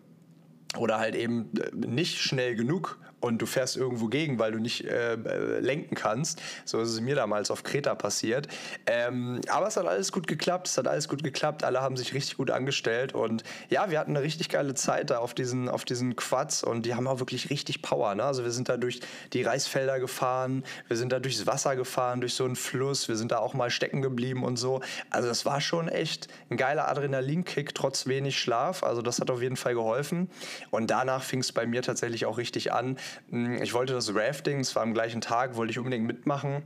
oder 0.77 0.99
halt 0.99 1.15
eben 1.15 1.50
äh, 1.57 1.75
nicht 1.75 2.19
schnell 2.19 2.55
genug 2.55 2.99
und 3.21 3.39
du 3.39 3.47
fährst 3.47 3.77
irgendwo 3.77 4.07
gegen, 4.07 4.39
weil 4.39 4.53
du 4.53 4.59
nicht 4.59 4.85
äh, 4.85 5.15
äh, 5.15 5.61
lenken 5.61 5.95
kannst. 5.95 6.41
So 6.65 6.81
ist 6.81 6.91
es 6.91 7.01
mir 7.01 7.15
damals 7.15 7.51
auf 7.51 7.63
Kreta 7.63 7.95
passiert. 7.95 8.49
Ähm, 8.87 9.41
aber 9.49 9.67
es 9.67 9.77
hat 9.77 9.87
alles 9.87 10.13
gut 10.13 10.27
geklappt, 10.27 10.69
es 10.69 10.79
hat 10.79 10.87
alles 10.87 11.09
gut 11.09 11.23
geklappt, 11.23 11.65
alle 11.65 11.81
haben 11.81 11.97
sich 11.97 12.15
richtig 12.15 12.37
gut 12.37 12.51
angestellt 12.51 13.15
und 13.15 13.43
ja, 13.69 13.91
wir 13.91 13.99
hatten 13.99 14.17
eine 14.17 14.23
richtig 14.23 14.49
geile 14.49 14.75
Zeit 14.75 15.11
da 15.11 15.19
auf 15.19 15.35
diesen, 15.35 15.69
auf 15.69 15.85
diesen 15.85 16.17
Quads 16.17 16.63
und 16.63 16.87
die 16.87 16.95
haben 16.95 17.07
auch 17.07 17.19
wirklich 17.19 17.51
richtig 17.51 17.83
Power. 17.83 18.15
Ne? 18.15 18.25
Also 18.25 18.45
wir 18.45 18.51
sind 18.51 18.69
da 18.69 18.77
durch 18.77 19.01
die 19.33 19.43
Reisfelder 19.43 19.99
gefahren, 19.99 20.65
wir 20.87 20.97
sind 20.97 21.13
da 21.13 21.19
durchs 21.19 21.47
Wasser 21.47 21.77
gefahren, 21.77 22.21
durch 22.21 22.35
so 22.35 22.45
einen 22.45 22.57
Fluss, 22.57 23.09
wir 23.09 23.17
sind 23.17 23.33
da 23.33 23.39
auch 23.39 23.55
mal 23.55 23.71
stecken 23.71 24.03
geblieben 24.03 24.45
und 24.45 24.57
so. 24.57 24.81
Also 25.11 25.29
das 25.29 25.45
war 25.45 25.61
schon 25.61 25.89
echt 25.89 26.29
ein 26.51 26.57
geiler 26.57 26.89
Adrenalinkick, 26.89 27.75
trotz 27.75 28.07
wenig 28.07 28.39
Schlaf. 28.39 28.83
Also 28.83 29.03
das 29.03 29.21
hat 29.21 29.31
auf 29.31 29.43
jeden 29.43 29.57
Fall 29.57 29.75
geholfen. 29.75 30.31
Und 30.71 30.91
danach 30.91 31.23
fing 31.23 31.41
es 31.41 31.53
bei 31.53 31.67
mir 31.67 31.83
tatsächlich 31.83 32.27
auch 32.27 32.39
richtig 32.39 32.73
an. 32.73 32.97
Hm, 33.31 33.62
ich 33.62 33.75
wollte 33.75 33.93
das 33.93 34.15
Rafting, 34.15 34.61
es 34.61 34.75
war 34.75 34.83
am 34.83 34.95
gleichen 34.95 35.21
Tag, 35.21 35.57
wollte 35.57 35.71
ich 35.71 35.79
unbedingt 35.79 36.07
mitmachen. 36.07 36.62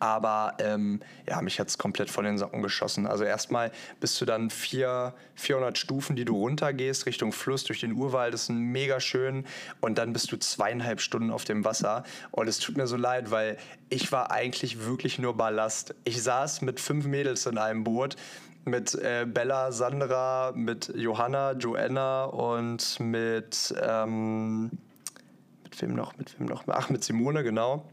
Aber 0.00 0.54
ähm, 0.58 1.00
ja, 1.28 1.40
mich 1.40 1.60
hat 1.60 1.68
es 1.68 1.78
komplett 1.78 2.10
von 2.10 2.24
den 2.24 2.38
Socken 2.38 2.62
geschossen. 2.62 3.06
Also 3.06 3.24
erstmal 3.24 3.70
bist 4.00 4.20
du 4.20 4.24
dann 4.24 4.50
vier, 4.50 5.14
400 5.36 5.78
Stufen, 5.78 6.16
die 6.16 6.24
du 6.24 6.36
runtergehst 6.36 7.06
Richtung 7.06 7.32
Fluss 7.32 7.64
durch 7.64 7.80
den 7.80 7.92
Urwald. 7.92 8.34
Das 8.34 8.42
ist 8.42 8.50
mega 8.50 8.98
schön. 9.00 9.44
Und 9.80 9.98
dann 9.98 10.12
bist 10.12 10.32
du 10.32 10.36
zweieinhalb 10.38 11.00
Stunden 11.00 11.30
auf 11.30 11.44
dem 11.44 11.64
Wasser. 11.64 12.02
Und 12.32 12.48
es 12.48 12.58
tut 12.58 12.76
mir 12.76 12.86
so 12.86 12.96
leid, 12.96 13.30
weil 13.30 13.58
ich 13.88 14.10
war 14.10 14.32
eigentlich 14.32 14.84
wirklich 14.84 15.18
nur 15.18 15.36
Ballast. 15.36 15.94
Ich 16.04 16.20
saß 16.22 16.62
mit 16.62 16.80
fünf 16.80 17.06
Mädels 17.06 17.46
in 17.46 17.58
einem 17.58 17.84
Boot 17.84 18.16
mit 18.66 18.96
äh, 18.96 19.24
Bella, 19.28 19.70
Sandra, 19.70 20.52
mit 20.52 20.92
Johanna, 20.96 21.52
Joanna 21.52 22.24
und 22.24 22.98
mit, 22.98 23.72
ähm, 23.80 24.64
mit 24.64 24.72
wem 25.82 25.94
noch, 25.94 26.16
mit 26.16 26.38
wem 26.38 26.46
noch? 26.46 26.64
Ach, 26.68 26.90
mit 26.90 27.04
Simone, 27.04 27.42
genau. 27.42 27.84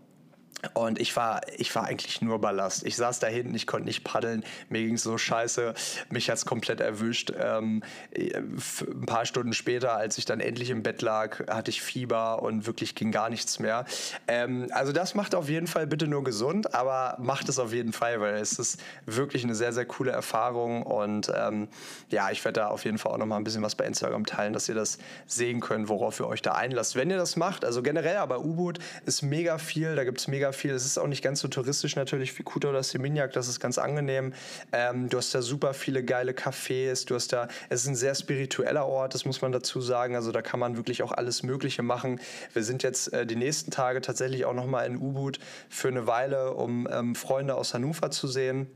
Und 0.74 1.00
ich 1.00 1.16
war, 1.16 1.42
ich 1.58 1.74
war 1.76 1.86
eigentlich 1.86 2.22
nur 2.22 2.40
Ballast. 2.40 2.86
Ich 2.86 2.96
saß 2.96 3.20
da 3.20 3.28
hinten, 3.28 3.54
ich 3.54 3.68
konnte 3.68 3.86
nicht 3.86 4.04
paddeln. 4.04 4.44
Mir 4.70 4.84
ging 4.84 4.96
es 4.96 5.04
so 5.04 5.18
scheiße. 5.18 5.74
Mich 6.10 6.30
hat 6.30 6.38
es 6.38 6.46
komplett 6.46 6.80
erwischt. 6.80 7.34
Ähm, 7.38 7.84
ein 8.16 9.06
paar 9.06 9.26
Stunden 9.26 9.54
später, 9.54 9.96
als 9.96 10.18
ich 10.18 10.26
dann 10.26 10.40
endlich 10.40 10.70
im 10.70 10.84
Bett 10.84 11.02
lag, 11.02 11.48
hatte 11.48 11.70
ich 11.70 11.82
Fieber 11.82 12.42
und 12.42 12.66
wirklich 12.66 12.96
ging 12.96 13.12
gar 13.12 13.30
nichts 13.30 13.60
mehr. 13.60 13.86
Ähm, 14.28 14.68
also 14.72 14.94
das 14.94 15.16
macht 15.16 15.36
auf 15.36 15.50
jeden 15.50 15.68
Fall 15.68 15.86
bitte 15.86 16.08
nur 16.08 16.24
gesund, 16.24 16.74
aber 16.74 17.18
macht 17.20 17.50
es 17.50 17.60
auf 17.60 17.74
jeden 17.74 17.92
Fall, 17.92 18.22
weil 18.22 18.36
es 18.36 18.58
ist 18.58 18.82
wirklich 19.06 19.44
eine 19.44 19.56
sehr, 19.56 19.74
sehr 19.74 19.86
coole 19.86 20.12
Erfahrung. 20.12 20.84
Und 20.84 21.32
ähm, 21.36 21.68
ja, 22.10 22.32
ich 22.32 22.44
werde 22.46 22.62
da 22.62 22.68
auf 22.68 22.86
jeden 22.86 22.98
Fall 22.98 23.12
auch 23.12 23.18
noch 23.18 23.26
mal 23.26 23.38
ein 23.38 23.44
bisschen 23.44 23.64
was 23.64 23.76
bei 23.76 23.86
Instagram 23.86 24.26
teilen, 24.26 24.54
dass 24.54 24.70
ihr 24.70 24.76
das 24.76 24.98
sehen 25.28 25.60
könnt, 25.60 25.90
worauf 25.90 26.20
ihr 26.22 26.28
euch 26.28 26.42
da 26.42 26.54
einlasst. 26.54 26.96
Wenn 26.96 27.10
ihr 27.10 27.18
das 27.18 27.36
macht, 27.36 27.66
also 27.66 27.82
generell 27.82 28.18
aber 28.18 28.46
U-Boot 28.46 28.80
ist 29.06 29.24
mega 29.24 29.58
viel, 29.58 29.96
da 29.96 30.06
gibt 30.06 30.20
es 30.20 30.28
mega 30.28 30.53
viel. 30.54 30.72
Es 30.72 30.86
ist 30.86 30.98
auch 30.98 31.08
nicht 31.08 31.24
ganz 31.24 31.42
so 31.42 31.48
touristisch 31.48 31.96
natürlich 31.96 32.38
wie 32.40 32.44
Kuta 32.44 32.70
oder 32.70 32.84
Seminyak, 32.84 33.34
das 33.34 33.48
ist 33.48 33.60
ganz 33.60 33.78
angenehm. 33.78 34.34
Ähm, 34.72 35.10
du 35.10 35.18
hast 35.18 35.34
da 35.36 35.42
super 35.42 35.74
viele 35.74 36.04
geile 36.04 36.32
Cafés, 36.32 37.06
du 37.06 37.16
hast 37.16 37.34
da, 37.34 37.48
es 37.70 37.82
ist 37.82 37.88
ein 37.88 37.96
sehr 37.96 38.16
spiritueller 38.16 38.86
Ort, 38.86 39.14
das 39.14 39.26
muss 39.26 39.42
man 39.42 39.52
dazu 39.52 39.82
sagen. 39.82 40.16
Also 40.16 40.32
da 40.32 40.42
kann 40.42 40.60
man 40.60 40.78
wirklich 40.78 41.04
auch 41.04 41.12
alles 41.12 41.44
Mögliche 41.44 41.84
machen. 41.84 42.20
Wir 42.54 42.64
sind 42.64 42.84
jetzt 42.84 43.12
äh, 43.12 43.26
die 43.26 43.36
nächsten 43.36 43.72
Tage 43.72 44.02
tatsächlich 44.02 44.46
auch 44.46 44.54
noch 44.54 44.68
mal 44.68 44.86
in 44.86 44.98
Ubud 44.98 45.40
für 45.70 45.90
eine 45.90 46.08
Weile, 46.08 46.54
um 46.54 46.88
ähm, 46.92 47.16
Freunde 47.16 47.56
aus 47.56 47.74
Hannover 47.74 48.12
zu 48.12 48.28
sehen 48.28 48.68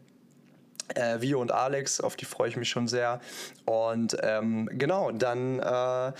äh, 0.95 1.21
Vio 1.21 1.41
und 1.41 1.51
Alex, 1.51 2.01
auf 2.01 2.15
die 2.15 2.25
freue 2.25 2.49
ich 2.49 2.57
mich 2.57 2.69
schon 2.69 2.87
sehr. 2.87 3.19
Und 3.65 4.17
ähm, 4.21 4.69
genau, 4.71 5.11
dann 5.11 5.59
äh, 5.59 6.13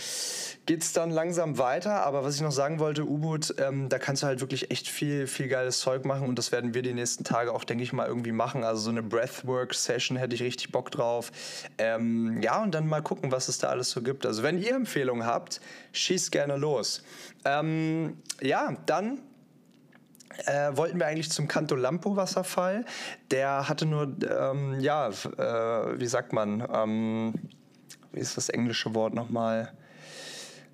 geht 0.65 0.83
es 0.83 0.93
dann 0.93 1.11
langsam 1.11 1.57
weiter. 1.57 2.03
Aber 2.03 2.23
was 2.23 2.35
ich 2.35 2.41
noch 2.41 2.51
sagen 2.51 2.79
wollte, 2.79 3.03
U-Boot, 3.03 3.55
ähm, 3.59 3.89
da 3.89 3.99
kannst 3.99 4.23
du 4.23 4.27
halt 4.27 4.41
wirklich 4.41 4.71
echt 4.71 4.87
viel, 4.87 5.27
viel 5.27 5.47
geiles 5.47 5.79
Zeug 5.79 6.05
machen. 6.05 6.27
Und 6.27 6.37
das 6.37 6.51
werden 6.51 6.73
wir 6.73 6.81
die 6.81 6.93
nächsten 6.93 7.23
Tage 7.23 7.53
auch, 7.53 7.63
denke 7.63 7.83
ich 7.83 7.93
mal, 7.93 8.07
irgendwie 8.07 8.31
machen. 8.31 8.63
Also 8.63 8.81
so 8.81 8.89
eine 8.89 9.03
Breathwork-Session 9.03 10.17
hätte 10.17 10.35
ich 10.35 10.43
richtig 10.43 10.71
Bock 10.71 10.91
drauf. 10.91 11.31
Ähm, 11.77 12.41
ja, 12.41 12.61
und 12.61 12.73
dann 12.73 12.87
mal 12.87 13.01
gucken, 13.01 13.31
was 13.31 13.47
es 13.47 13.57
da 13.57 13.69
alles 13.69 13.91
so 13.91 14.01
gibt. 14.01 14.25
Also 14.25 14.43
wenn 14.43 14.61
ihr 14.61 14.75
Empfehlungen 14.75 15.25
habt, 15.25 15.61
schießt 15.93 16.31
gerne 16.31 16.57
los. 16.57 17.03
Ähm, 17.45 18.17
ja, 18.41 18.75
dann 18.85 19.19
äh, 20.45 20.75
wollten 20.75 20.99
wir 20.99 21.07
eigentlich 21.07 21.31
zum 21.31 21.47
Canto 21.47 21.75
Lampo 21.75 22.15
Wasserfall. 22.15 22.85
Der 23.31 23.67
hatte 23.67 23.85
nur, 23.85 24.15
ähm, 24.23 24.79
ja, 24.79 25.09
äh, 25.09 25.99
wie 25.99 26.07
sagt 26.07 26.33
man, 26.33 26.67
ähm, 26.73 27.33
wie 28.11 28.19
ist 28.19 28.37
das 28.37 28.49
englische 28.49 28.93
Wort 28.95 29.13
nochmal? 29.13 29.73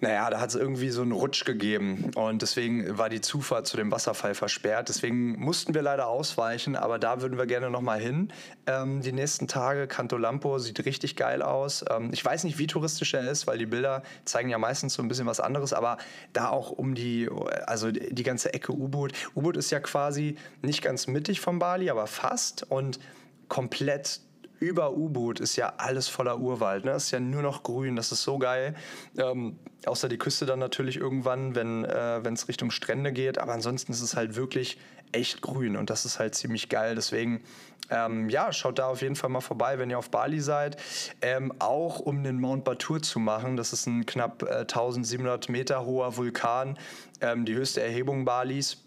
Naja, 0.03 0.29
da 0.29 0.41
hat 0.41 0.49
es 0.49 0.55
irgendwie 0.55 0.89
so 0.89 1.01
einen 1.01 1.13
Rutsch 1.13 1.45
gegeben 1.45 2.11
und 2.15 2.41
deswegen 2.41 2.97
war 2.97 3.07
die 3.07 3.21
Zufahrt 3.21 3.65
zu 3.67 3.77
dem 3.77 3.89
Wasserfall 3.89 4.35
versperrt. 4.35 4.89
Deswegen 4.89 5.39
mussten 5.39 5.73
wir 5.73 5.81
leider 5.81 6.07
ausweichen, 6.07 6.75
aber 6.75 6.99
da 6.99 7.21
würden 7.21 7.37
wir 7.37 7.45
gerne 7.45 7.69
nochmal 7.69 8.01
hin. 8.01 8.27
Ähm, 8.67 8.99
die 8.99 9.13
nächsten 9.13 9.47
Tage, 9.47 9.87
Canto 9.87 10.17
Lampo 10.17 10.59
sieht 10.59 10.85
richtig 10.85 11.15
geil 11.15 11.41
aus. 11.41 11.85
Ähm, 11.89 12.09
ich 12.11 12.23
weiß 12.23 12.43
nicht, 12.43 12.57
wie 12.57 12.67
touristisch 12.67 13.13
er 13.13 13.31
ist, 13.31 13.47
weil 13.47 13.57
die 13.57 13.65
Bilder 13.65 14.03
zeigen 14.25 14.49
ja 14.49 14.57
meistens 14.57 14.95
so 14.95 15.01
ein 15.01 15.07
bisschen 15.07 15.25
was 15.25 15.39
anderes, 15.39 15.71
aber 15.71 15.97
da 16.33 16.49
auch 16.49 16.71
um 16.71 16.95
die, 16.95 17.29
also 17.65 17.89
die 17.89 18.23
ganze 18.23 18.53
Ecke 18.53 18.73
U-Boot. 18.73 19.13
U-Boot 19.37 19.55
ist 19.55 19.71
ja 19.71 19.79
quasi 19.79 20.35
nicht 20.61 20.81
ganz 20.81 21.07
mittig 21.07 21.39
von 21.39 21.59
Bali, 21.59 21.89
aber 21.89 22.07
fast 22.07 22.69
und 22.69 22.99
komplett 23.47 24.19
über 24.63 24.93
U-Boot 24.93 25.39
ist 25.39 25.55
ja 25.55 25.73
alles 25.77 26.07
voller 26.07 26.39
Urwald. 26.39 26.85
Ne? 26.85 26.91
ist 26.91 27.11
ja 27.11 27.19
nur 27.19 27.41
noch 27.41 27.63
grün. 27.63 27.95
Das 27.95 28.11
ist 28.11 28.23
so 28.23 28.37
geil. 28.37 28.75
Ähm, 29.17 29.59
außer 29.85 30.07
die 30.09 30.17
Küste 30.17 30.45
dann 30.45 30.59
natürlich 30.59 30.97
irgendwann, 30.97 31.55
wenn 31.55 31.83
äh, 31.83 32.19
es 32.29 32.47
Richtung 32.47 32.71
Strände 32.71 33.11
geht. 33.11 33.37
Aber 33.37 33.53
ansonsten 33.53 33.91
ist 33.91 34.01
es 34.01 34.15
halt 34.15 34.35
wirklich 34.35 34.77
echt 35.11 35.41
grün 35.41 35.77
und 35.77 35.89
das 35.89 36.05
ist 36.05 36.19
halt 36.19 36.33
ziemlich 36.33 36.69
geil. 36.69 36.95
Deswegen, 36.95 37.43
ähm, 37.89 38.29
ja, 38.29 38.51
schaut 38.51 38.79
da 38.79 38.87
auf 38.87 39.01
jeden 39.01 39.15
Fall 39.15 39.29
mal 39.29 39.41
vorbei, 39.41 39.77
wenn 39.77 39.89
ihr 39.89 39.99
auf 39.99 40.09
Bali 40.09 40.39
seid. 40.39 40.77
Ähm, 41.21 41.53
auch 41.59 41.99
um 41.99 42.23
den 42.23 42.39
Mount 42.39 42.63
Batur 42.63 43.01
zu 43.01 43.19
machen. 43.19 43.57
Das 43.57 43.73
ist 43.73 43.85
ein 43.85 44.05
knapp 44.05 44.43
äh, 44.43 44.61
1700 44.61 45.49
Meter 45.49 45.85
hoher 45.85 46.17
Vulkan, 46.17 46.77
ähm, 47.21 47.45
die 47.45 47.53
höchste 47.53 47.83
Erhebung 47.83 48.25
Balis. 48.25 48.77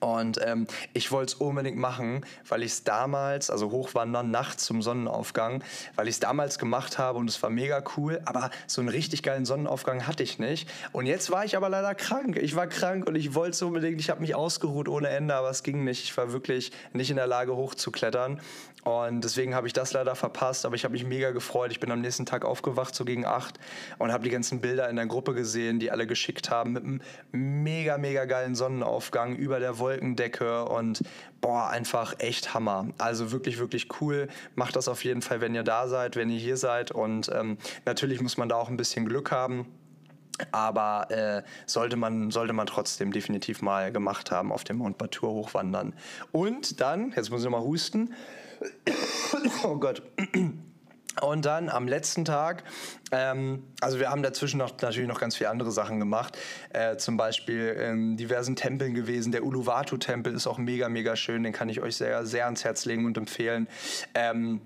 Und 0.00 0.40
ähm, 0.44 0.66
ich 0.92 1.12
wollte 1.12 1.34
es 1.34 1.40
unbedingt 1.40 1.78
machen, 1.78 2.24
weil 2.48 2.62
ich 2.62 2.72
es 2.72 2.84
damals, 2.84 3.50
also 3.50 3.70
hochwandern 3.70 4.30
nachts 4.30 4.64
zum 4.64 4.82
Sonnenaufgang, 4.82 5.62
weil 5.96 6.08
ich 6.08 6.14
es 6.14 6.20
damals 6.20 6.58
gemacht 6.58 6.98
habe 6.98 7.18
und 7.18 7.28
es 7.28 7.42
war 7.42 7.50
mega 7.50 7.82
cool, 7.96 8.20
aber 8.24 8.50
so 8.66 8.80
einen 8.80 8.88
richtig 8.88 9.22
geilen 9.22 9.44
Sonnenaufgang 9.44 10.06
hatte 10.06 10.22
ich 10.22 10.38
nicht. 10.38 10.68
Und 10.92 11.06
jetzt 11.06 11.30
war 11.30 11.44
ich 11.44 11.56
aber 11.56 11.68
leider 11.68 11.94
krank. 11.94 12.36
Ich 12.36 12.56
war 12.56 12.66
krank 12.66 13.06
und 13.06 13.14
ich 13.14 13.34
wollte 13.34 13.52
es 13.52 13.62
unbedingt, 13.62 14.00
ich 14.00 14.10
habe 14.10 14.20
mich 14.20 14.34
ausgeruht 14.34 14.88
ohne 14.88 15.08
Ende, 15.08 15.34
aber 15.34 15.50
es 15.50 15.62
ging 15.62 15.84
nicht. 15.84 16.04
Ich 16.04 16.16
war 16.16 16.32
wirklich 16.32 16.72
nicht 16.92 17.10
in 17.10 17.16
der 17.16 17.26
Lage 17.26 17.56
hochzuklettern. 17.56 18.40
Und 18.84 19.22
deswegen 19.22 19.54
habe 19.54 19.68
ich 19.68 19.72
das 19.72 19.92
leider 19.92 20.16
verpasst, 20.16 20.66
aber 20.66 20.74
ich 20.74 20.82
habe 20.82 20.92
mich 20.92 21.04
mega 21.04 21.30
gefreut. 21.30 21.70
Ich 21.70 21.78
bin 21.78 21.92
am 21.92 22.00
nächsten 22.00 22.26
Tag 22.26 22.44
aufgewacht, 22.44 22.96
so 22.96 23.04
gegen 23.04 23.24
acht, 23.24 23.60
und 23.98 24.12
habe 24.12 24.24
die 24.24 24.30
ganzen 24.30 24.60
Bilder 24.60 24.88
in 24.88 24.96
der 24.96 25.06
Gruppe 25.06 25.34
gesehen, 25.34 25.78
die 25.78 25.92
alle 25.92 26.06
geschickt 26.08 26.50
haben, 26.50 26.72
mit 26.72 26.82
einem 26.82 27.00
mega, 27.30 27.96
mega 27.96 28.24
geilen 28.24 28.56
Sonnenaufgang 28.56 29.36
über 29.36 29.60
der 29.60 29.78
Wolkendecke 29.82 30.64
und 30.64 31.02
boah, 31.40 31.68
einfach 31.68 32.14
echt 32.20 32.54
Hammer. 32.54 32.88
Also 32.98 33.32
wirklich, 33.32 33.58
wirklich 33.58 33.88
cool. 34.00 34.28
Macht 34.54 34.76
das 34.76 34.88
auf 34.88 35.04
jeden 35.04 35.22
Fall, 35.22 35.40
wenn 35.40 35.54
ihr 35.54 35.64
da 35.64 35.88
seid, 35.88 36.16
wenn 36.16 36.30
ihr 36.30 36.38
hier 36.38 36.56
seid. 36.56 36.92
Und 36.92 37.30
ähm, 37.34 37.58
natürlich 37.84 38.20
muss 38.20 38.36
man 38.36 38.48
da 38.48 38.56
auch 38.56 38.68
ein 38.68 38.76
bisschen 38.76 39.04
Glück 39.04 39.30
haben. 39.30 39.66
Aber 40.50 41.10
äh, 41.10 41.42
sollte, 41.66 41.96
man, 41.96 42.30
sollte 42.30 42.52
man 42.52 42.66
trotzdem 42.66 43.12
definitiv 43.12 43.60
mal 43.60 43.92
gemacht 43.92 44.30
haben, 44.30 44.50
auf 44.52 44.64
dem 44.64 44.78
Mont 44.78 44.98
Batur 44.98 45.30
hochwandern. 45.30 45.94
Und 46.30 46.80
dann, 46.80 47.12
jetzt 47.14 47.30
muss 47.30 47.40
ich 47.40 47.44
noch 47.44 47.58
mal 47.58 47.64
husten, 47.64 48.14
oh 49.64 49.76
Gott. 49.76 50.02
Und 51.20 51.44
dann 51.44 51.68
am 51.68 51.86
letzten 51.86 52.24
Tag, 52.24 52.64
ähm, 53.10 53.64
also 53.80 53.98
wir 53.98 54.10
haben 54.10 54.22
dazwischen 54.22 54.56
noch, 54.58 54.72
natürlich 54.80 55.08
noch 55.08 55.20
ganz 55.20 55.36
viele 55.36 55.50
andere 55.50 55.70
Sachen 55.70 55.98
gemacht, 55.98 56.38
äh, 56.70 56.96
zum 56.96 57.16
Beispiel 57.16 57.68
in 57.68 58.16
diversen 58.16 58.56
Tempeln 58.56 58.94
gewesen. 58.94 59.30
Der 59.30 59.44
Uluwatu-Tempel 59.44 60.34
ist 60.34 60.46
auch 60.46 60.58
mega, 60.58 60.88
mega 60.88 61.14
schön, 61.14 61.42
den 61.42 61.52
kann 61.52 61.68
ich 61.68 61.82
euch 61.82 61.96
sehr, 61.96 62.24
sehr 62.24 62.46
ans 62.46 62.64
Herz 62.64 62.86
legen 62.86 63.04
und 63.04 63.18
empfehlen. 63.18 63.68
Ähm, 64.14 64.62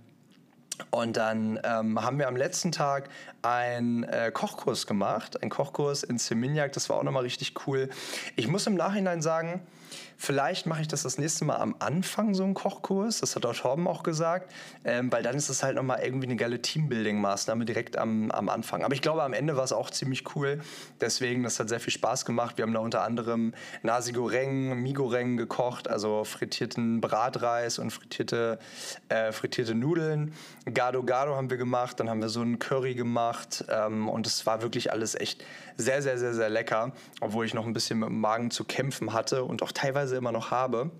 und 0.90 1.16
dann 1.16 1.58
ähm, 1.64 2.00
haben 2.02 2.18
wir 2.18 2.28
am 2.28 2.36
letzten 2.36 2.70
Tag 2.70 3.08
einen 3.46 4.04
äh, 4.04 4.30
Kochkurs 4.32 4.86
gemacht, 4.86 5.42
einen 5.42 5.50
Kochkurs 5.50 6.02
in 6.02 6.18
Seminyak, 6.18 6.72
das 6.72 6.88
war 6.88 6.96
auch 6.96 7.02
nochmal 7.02 7.22
richtig 7.22 7.54
cool. 7.66 7.88
Ich 8.36 8.48
muss 8.48 8.66
im 8.66 8.74
Nachhinein 8.74 9.22
sagen, 9.22 9.62
Vielleicht 10.18 10.64
mache 10.64 10.80
ich 10.80 10.88
das 10.88 11.02
das 11.02 11.18
nächste 11.18 11.44
Mal 11.44 11.56
am 11.56 11.76
Anfang, 11.78 12.34
so 12.34 12.42
einen 12.42 12.54
Kochkurs. 12.54 13.20
Das 13.20 13.36
hat 13.36 13.44
auch 13.44 13.54
Torben 13.54 13.86
auch 13.86 14.02
gesagt. 14.02 14.50
Ähm, 14.84 15.12
weil 15.12 15.22
dann 15.22 15.36
ist 15.36 15.50
es 15.50 15.62
halt 15.62 15.76
nochmal 15.76 16.00
irgendwie 16.02 16.26
eine 16.26 16.36
geile 16.36 16.56
Teambuilding-Maßnahme 16.56 17.64
direkt 17.64 17.98
am, 17.98 18.30
am 18.30 18.48
Anfang. 18.48 18.82
Aber 18.82 18.94
ich 18.94 19.02
glaube, 19.02 19.22
am 19.22 19.34
Ende 19.34 19.56
war 19.56 19.64
es 19.64 19.72
auch 19.72 19.90
ziemlich 19.90 20.34
cool. 20.34 20.60
Deswegen, 21.00 21.42
das 21.42 21.60
hat 21.60 21.68
sehr 21.68 21.80
viel 21.80 21.92
Spaß 21.92 22.24
gemacht. 22.24 22.56
Wir 22.56 22.64
haben 22.64 22.72
da 22.72 22.80
unter 22.80 23.02
anderem 23.02 23.52
Nasi 23.82 24.12
Goreng, 24.12 24.80
Mi 24.82 24.94
Goreng 24.94 25.36
gekocht, 25.36 25.88
also 25.88 26.24
frittierten 26.24 27.02
Bratreis 27.02 27.78
und 27.78 27.90
frittierte, 27.90 28.58
äh, 29.10 29.32
frittierte 29.32 29.74
Nudeln. 29.74 30.32
Gado 30.72 31.02
Gado 31.02 31.36
haben 31.36 31.50
wir 31.50 31.58
gemacht. 31.58 32.00
Dann 32.00 32.08
haben 32.08 32.22
wir 32.22 32.30
so 32.30 32.40
einen 32.40 32.58
Curry 32.58 32.94
gemacht. 32.94 33.35
Ähm, 33.68 34.08
und 34.08 34.26
es 34.26 34.46
war 34.46 34.62
wirklich 34.62 34.92
alles 34.92 35.14
echt 35.14 35.44
sehr, 35.76 36.02
sehr, 36.02 36.18
sehr, 36.18 36.34
sehr 36.34 36.48
lecker. 36.48 36.92
Obwohl 37.20 37.46
ich 37.46 37.54
noch 37.54 37.66
ein 37.66 37.72
bisschen 37.72 37.98
mit 37.98 38.08
dem 38.08 38.20
Magen 38.20 38.50
zu 38.50 38.64
kämpfen 38.64 39.12
hatte 39.12 39.44
und 39.44 39.62
auch 39.62 39.72
teilweise 39.72 40.16
immer 40.16 40.32
noch 40.32 40.50
habe. 40.50 40.90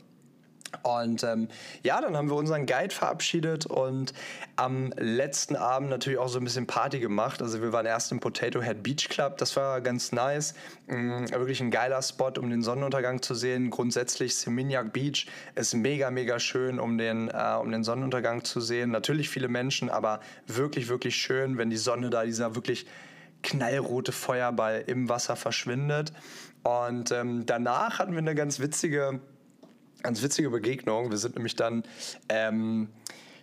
Und 0.82 1.23
ähm, 1.25 1.49
ja, 1.82 2.00
dann 2.00 2.16
haben 2.16 2.28
wir 2.28 2.37
unseren 2.37 2.66
Guide 2.66 2.94
verabschiedet 2.94 3.66
und 3.66 4.12
am 4.56 4.92
letzten 4.96 5.56
Abend 5.56 5.90
natürlich 5.90 6.18
auch 6.18 6.28
so 6.28 6.38
ein 6.38 6.44
bisschen 6.44 6.66
Party 6.66 7.00
gemacht. 7.00 7.42
Also 7.42 7.62
wir 7.62 7.73
waren 7.73 7.87
erst 7.87 8.12
im 8.12 8.20
Potato 8.20 8.61
Head 8.62 8.82
Beach 8.82 9.08
Club, 9.08 9.38
das 9.38 9.56
war 9.56 9.80
ganz 9.80 10.12
nice. 10.12 10.54
Mhm, 10.87 11.30
wirklich 11.30 11.61
ein 11.61 11.70
geiler 11.70 12.02
Spot, 12.02 12.32
um 12.38 12.50
den 12.50 12.62
Sonnenuntergang 12.62 13.23
zu 13.23 13.35
sehen. 13.35 13.70
Grundsätzlich 13.70 14.37
Seminyak 14.37 14.92
Beach 14.92 15.26
ist 15.54 15.75
mega, 15.75 16.11
mega 16.11 16.38
schön, 16.38 16.78
um 16.78 16.99
den, 16.99 17.28
äh, 17.28 17.56
um 17.61 17.70
den 17.70 17.85
Sonnenuntergang 17.85 18.44
zu 18.44 18.61
sehen. 18.61 18.90
Natürlich 18.90 19.28
viele 19.28 19.49
Menschen, 19.49 19.90
aber 19.90 20.20
wirklich, 20.46 20.88
wirklich 20.88 21.16
schön, 21.16 21.58
wenn 21.58 21.70
die 21.70 21.76
Sonne 21.76 22.11
da, 22.11 22.25
dieser 22.25 22.54
wirklich 22.54 22.87
knallrote 23.42 24.12
Feuerball 24.12 24.82
im 24.87 25.08
Wasser 25.08 25.37
verschwindet. 25.37 26.12
Und 26.62 27.12
ähm, 27.12 27.46
danach 27.46 27.99
hatten 28.00 28.12
wir 28.12 28.18
eine 28.18 28.35
ganz 28.35 28.58
witzige, 28.58 29.20
ganz 30.02 30.22
witzige 30.22 30.50
Begegnung. 30.50 31.10
Wir 31.10 31.18
sind 31.18 31.36
nämlich 31.36 31.56
dann 31.56 31.82
ähm, 32.28 32.88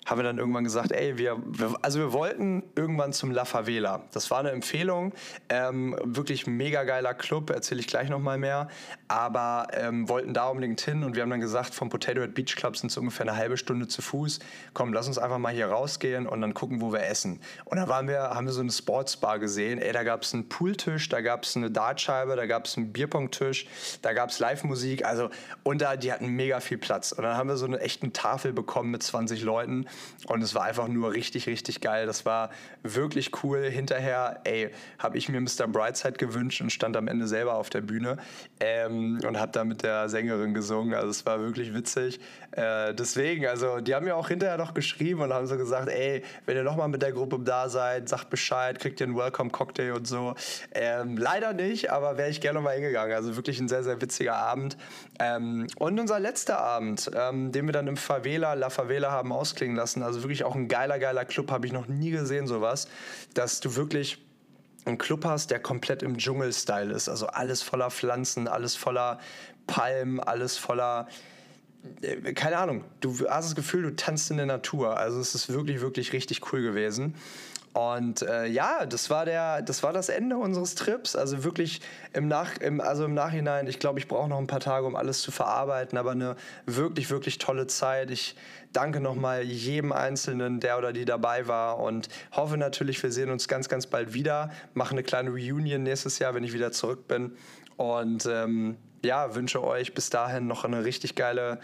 haben 0.06 0.20
wir 0.20 0.24
dann 0.24 0.38
irgendwann 0.38 0.64
gesagt, 0.64 0.92
ey, 0.92 1.18
wir, 1.18 1.38
wir, 1.46 1.76
also 1.82 2.00
wir 2.00 2.14
wollten 2.14 2.64
irgendwann 2.76 3.14
zum 3.14 3.32
La 3.32 3.46
Favela. 3.46 4.04
Das 4.12 4.30
war 4.32 4.40
eine 4.40 4.52
Empfehlung, 4.52 5.14
ähm, 5.50 5.98
wirklich 6.04 6.46
mega 6.46 6.84
geiler 6.84 7.14
Club, 7.14 7.50
erzähle 7.50 7.80
ich 7.80 7.88
gleich 7.88 8.10
nochmal 8.10 8.38
mehr, 8.38 8.68
aber 9.08 9.68
ähm, 9.74 10.10
wollten 10.10 10.34
da 10.34 10.48
unbedingt 10.48 10.82
hin 10.82 11.04
und 11.04 11.16
wir 11.16 11.22
haben 11.22 11.30
dann 11.30 11.40
gesagt, 11.40 11.74
vom 11.74 11.90
Potato 11.90 12.22
Head 12.22 12.34
Beach 12.34 12.56
Club 12.56 12.76
sind 12.76 12.92
es 12.92 12.98
ungefähr 12.98 13.28
eine 13.28 13.38
halbe 13.38 13.58
Stunde 13.58 13.88
zu 13.88 14.02
Fuß. 14.02 14.40
Komm, 14.74 14.94
lass 14.94 15.08
uns 15.08 15.18
einfach 15.18 15.38
mal 15.38 15.54
hier 15.54 15.68
rausgehen 15.68 16.28
und 16.28 16.42
dann 16.42 16.54
gucken, 16.54 16.82
wo 16.82 16.92
wir 16.92 17.04
essen. 17.04 17.40
Und 17.66 17.78
da 17.78 17.88
waren 17.88 18.08
wir, 18.08 18.22
haben 18.22 18.46
wir 18.46 18.54
so 18.54 18.62
eine 18.62 18.72
Sportsbar 18.72 19.40
gesehen, 19.40 19.80
ey, 19.80 19.94
da 19.94 20.04
gab 20.04 20.24
es 20.24 20.34
einen 20.34 20.50
Pooltisch, 20.50 21.08
da 21.10 21.22
gab 21.22 21.44
es 21.44 21.56
eine 21.56 21.72
Dartscheibe, 21.72 22.36
da 22.36 22.46
gab 22.46 22.66
es 22.66 22.78
einen 22.78 22.92
Bierpongtisch, 22.92 23.68
da 24.02 24.14
gab 24.14 24.30
es 24.30 24.40
Live-Musik, 24.40 25.06
also 25.06 25.30
und 25.64 25.82
da, 25.82 25.96
die 25.96 26.12
hatten 26.12 26.28
mega 26.28 26.60
viel 26.60 26.78
Platz. 26.78 27.14
Und 27.14 27.24
dann 27.24 27.38
haben 27.38 27.48
wir 27.48 27.58
so 27.58 27.66
eine 27.66 27.80
echte 27.80 28.12
Tafel 28.12 28.52
bekommen 28.52 28.92
mit 28.92 29.04
20 29.04 29.44
Leuten 29.44 29.86
und 30.28 30.42
es 30.42 30.56
war 30.56 30.64
einfach 30.64 30.88
nur 30.88 31.14
richtig, 31.14 31.48
richtig 31.48 31.82
geil. 31.82 32.06
Das 32.06 32.26
war 32.26 32.50
wirklich 32.82 33.32
cool. 33.44 33.64
Hinterher, 33.64 34.42
ey, 34.46 34.70
habe 35.00 35.18
ich 35.18 35.30
mir 35.30 35.42
Mr. 35.42 35.68
Brightside 35.68 36.14
gewünscht 36.14 36.62
und 36.62 36.72
stand 36.72 36.96
am 36.96 37.08
Ende 37.08 37.28
selber 37.28 37.56
auf 37.56 37.70
der 37.70 37.82
Bühne 37.82 38.18
ähm, 38.60 39.20
und 39.28 39.40
habe 39.40 39.52
da 39.52 39.64
mit 39.64 39.84
der 39.84 40.10
Sängerin 40.10 40.54
gesungen. 40.54 40.94
Also 40.94 41.10
es 41.10 41.26
war 41.26 41.40
wirklich 41.40 41.74
witzig. 41.74 42.20
Äh, 42.52 42.94
deswegen, 42.94 43.48
also 43.48 43.80
die 43.82 43.96
haben 43.96 44.06
mir 44.06 44.16
auch 44.16 44.30
hinterher 44.30 44.58
noch 44.58 44.74
geschrieben 44.74 45.22
und 45.22 45.34
haben 45.34 45.48
so 45.48 45.58
gesagt, 45.58 45.90
ey, 45.90 46.24
wenn 46.46 46.56
ihr 46.56 46.64
nochmal 46.64 46.88
mit 46.88 47.02
der 47.02 47.12
Gruppe 47.12 47.40
da 47.40 47.68
seid, 47.68 48.08
sagt 48.08 48.30
Bescheid, 48.30 48.80
kriegt 48.80 49.02
ihr 49.02 49.08
einen 49.08 49.18
Welcome-Cocktail 49.18 49.94
und 49.94 50.08
so. 50.08 50.36
Ähm, 50.72 51.18
leider 51.18 51.54
nicht, 51.54 51.92
aber 51.92 52.18
wäre 52.18 52.30
ich 52.30 52.42
gerne 52.42 52.62
mal 52.62 52.76
hingegangen. 52.76 53.16
Also 53.16 53.36
wirklich 53.36 53.60
ein 53.60 53.68
sehr, 53.68 53.84
sehr 53.84 54.02
witziger 54.02 54.36
Abend. 54.36 54.78
Ähm, 55.20 55.68
und 55.78 56.00
unser 56.00 56.20
letzter 56.20 56.60
Abend, 56.60 57.12
ähm, 57.14 57.52
den 57.52 57.66
wir 57.66 57.74
dann 57.74 57.88
im 57.88 57.98
Favela, 57.98 58.54
La 58.54 58.70
Favela 58.70 59.12
haben 59.12 59.32
ausklingen 59.32 59.76
lassen, 59.76 59.83
also 59.86 60.24
wirklich 60.24 60.44
auch 60.44 60.56
ein 60.56 60.68
geiler, 60.68 61.00
geiler 61.00 61.26
Club, 61.26 61.52
habe 61.52 61.68
ich 61.68 61.74
noch 61.74 61.88
nie 61.88 62.12
gesehen, 62.12 62.48
sowas, 62.48 62.88
dass 63.34 63.60
du 63.60 63.76
wirklich 63.76 64.18
einen 64.86 64.98
Club 64.98 65.26
hast, 65.26 65.52
der 65.52 65.60
komplett 65.60 66.04
im 66.04 66.18
Dschungel-Style 66.18 66.94
ist. 66.94 67.10
Also 67.10 67.28
alles 67.28 67.62
voller 67.62 67.92
Pflanzen, 67.92 68.48
alles 68.48 68.76
voller 68.76 69.20
Palmen, 69.68 70.20
alles 70.20 70.58
voller 70.58 71.08
äh, 72.02 72.34
keine 72.34 72.58
Ahnung, 72.58 72.84
du 73.02 73.14
hast 73.30 73.48
das 73.48 73.56
Gefühl, 73.56 73.84
du 73.84 73.96
tanzt 73.96 74.32
in 74.32 74.38
der 74.38 74.46
Natur. 74.46 74.98
Also 74.98 75.20
es 75.20 75.36
ist 75.36 75.50
wirklich, 75.50 75.82
wirklich 75.82 76.14
richtig 76.14 76.52
cool 76.52 76.62
gewesen. 76.62 77.16
Und 77.74 78.22
äh, 78.22 78.46
ja, 78.46 78.86
das 78.86 79.10
war 79.10 79.26
der, 79.26 79.64
das 79.64 79.82
war 79.82 79.94
das 79.94 80.10
Ende 80.10 80.38
unseres 80.38 80.76
Trips. 80.76 81.16
Also 81.16 81.44
wirklich 81.44 81.82
im 82.14 82.28
Nach, 82.28 82.58
im, 82.58 82.80
also 82.80 83.06
im 83.06 83.16
Nachhinein. 83.16 83.66
Ich 83.68 83.80
glaube, 83.80 84.00
ich 84.00 84.08
brauche 84.08 84.30
noch 84.30 84.38
ein 84.38 84.48
paar 84.48 84.60
Tage, 84.60 84.86
um 84.86 84.96
alles 84.96 85.22
zu 85.22 85.32
verarbeiten, 85.32 85.98
aber 85.98 86.12
eine 86.12 86.36
wirklich, 86.68 87.10
wirklich 87.10 87.40
tolle 87.40 87.66
Zeit. 87.66 88.12
Ich 88.12 88.36
danke 88.74 89.00
nochmal 89.00 89.42
jedem 89.42 89.92
Einzelnen, 89.92 90.60
der 90.60 90.78
oder 90.78 90.94
die 90.94 91.06
dabei 91.06 91.48
war 91.48 91.80
und 91.80 92.10
hoffe 92.32 92.58
natürlich, 92.58 93.02
wir 93.02 93.12
sehen 93.12 93.32
uns 93.32 93.48
ganz, 93.48 93.70
ganz 93.70 93.88
bald 93.88 94.14
wieder. 94.14 94.52
Machen 94.76 94.94
eine 94.94 95.04
kleine 95.04 95.32
Reunion 95.32 95.82
nächstes 95.82 96.20
Jahr, 96.20 96.36
wenn 96.36 96.44
ich 96.44 96.54
wieder 96.54 96.72
zurück 96.72 97.08
bin. 97.08 97.36
Und 97.76 98.28
ähm, 98.28 98.78
ja, 99.06 99.36
wünsche 99.36 99.64
euch 99.64 99.94
bis 99.94 100.10
dahin 100.10 100.48
noch 100.48 100.64
eine 100.64 100.86
richtig 100.86 101.16
geile 101.16 101.60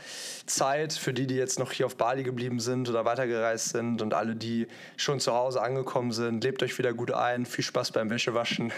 Zeit 0.45 0.93
für 0.93 1.13
die, 1.13 1.27
die 1.27 1.35
jetzt 1.35 1.59
noch 1.59 1.71
hier 1.71 1.85
auf 1.85 1.95
Bali 1.95 2.23
geblieben 2.23 2.59
sind 2.59 2.89
oder 2.89 3.05
weitergereist 3.05 3.69
sind 3.69 4.01
und 4.01 4.13
alle, 4.13 4.35
die 4.35 4.67
schon 4.97 5.19
zu 5.19 5.33
Hause 5.33 5.61
angekommen 5.61 6.11
sind. 6.11 6.43
Lebt 6.43 6.63
euch 6.63 6.77
wieder 6.77 6.93
gut 6.93 7.11
ein. 7.11 7.45
Viel 7.45 7.63
Spaß 7.63 7.91
beim 7.91 8.09
Wäschewaschen 8.09 8.71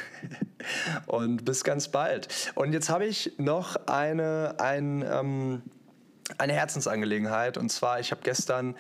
und 1.08 1.46
bis 1.46 1.64
ganz 1.64 1.90
bald. 1.90 2.28
Und 2.56 2.74
jetzt 2.74 2.90
habe 2.90 3.06
ich 3.06 3.34
noch 3.38 3.76
eine, 3.88 4.56
ein, 4.60 5.04
ähm, 5.10 5.62
eine 6.38 6.54
Herzensangelegenheit. 6.54 7.58
Und 7.58 7.70
zwar, 7.72 8.00
ich 8.00 8.12
habe 8.12 8.22
gestern, 8.24 8.76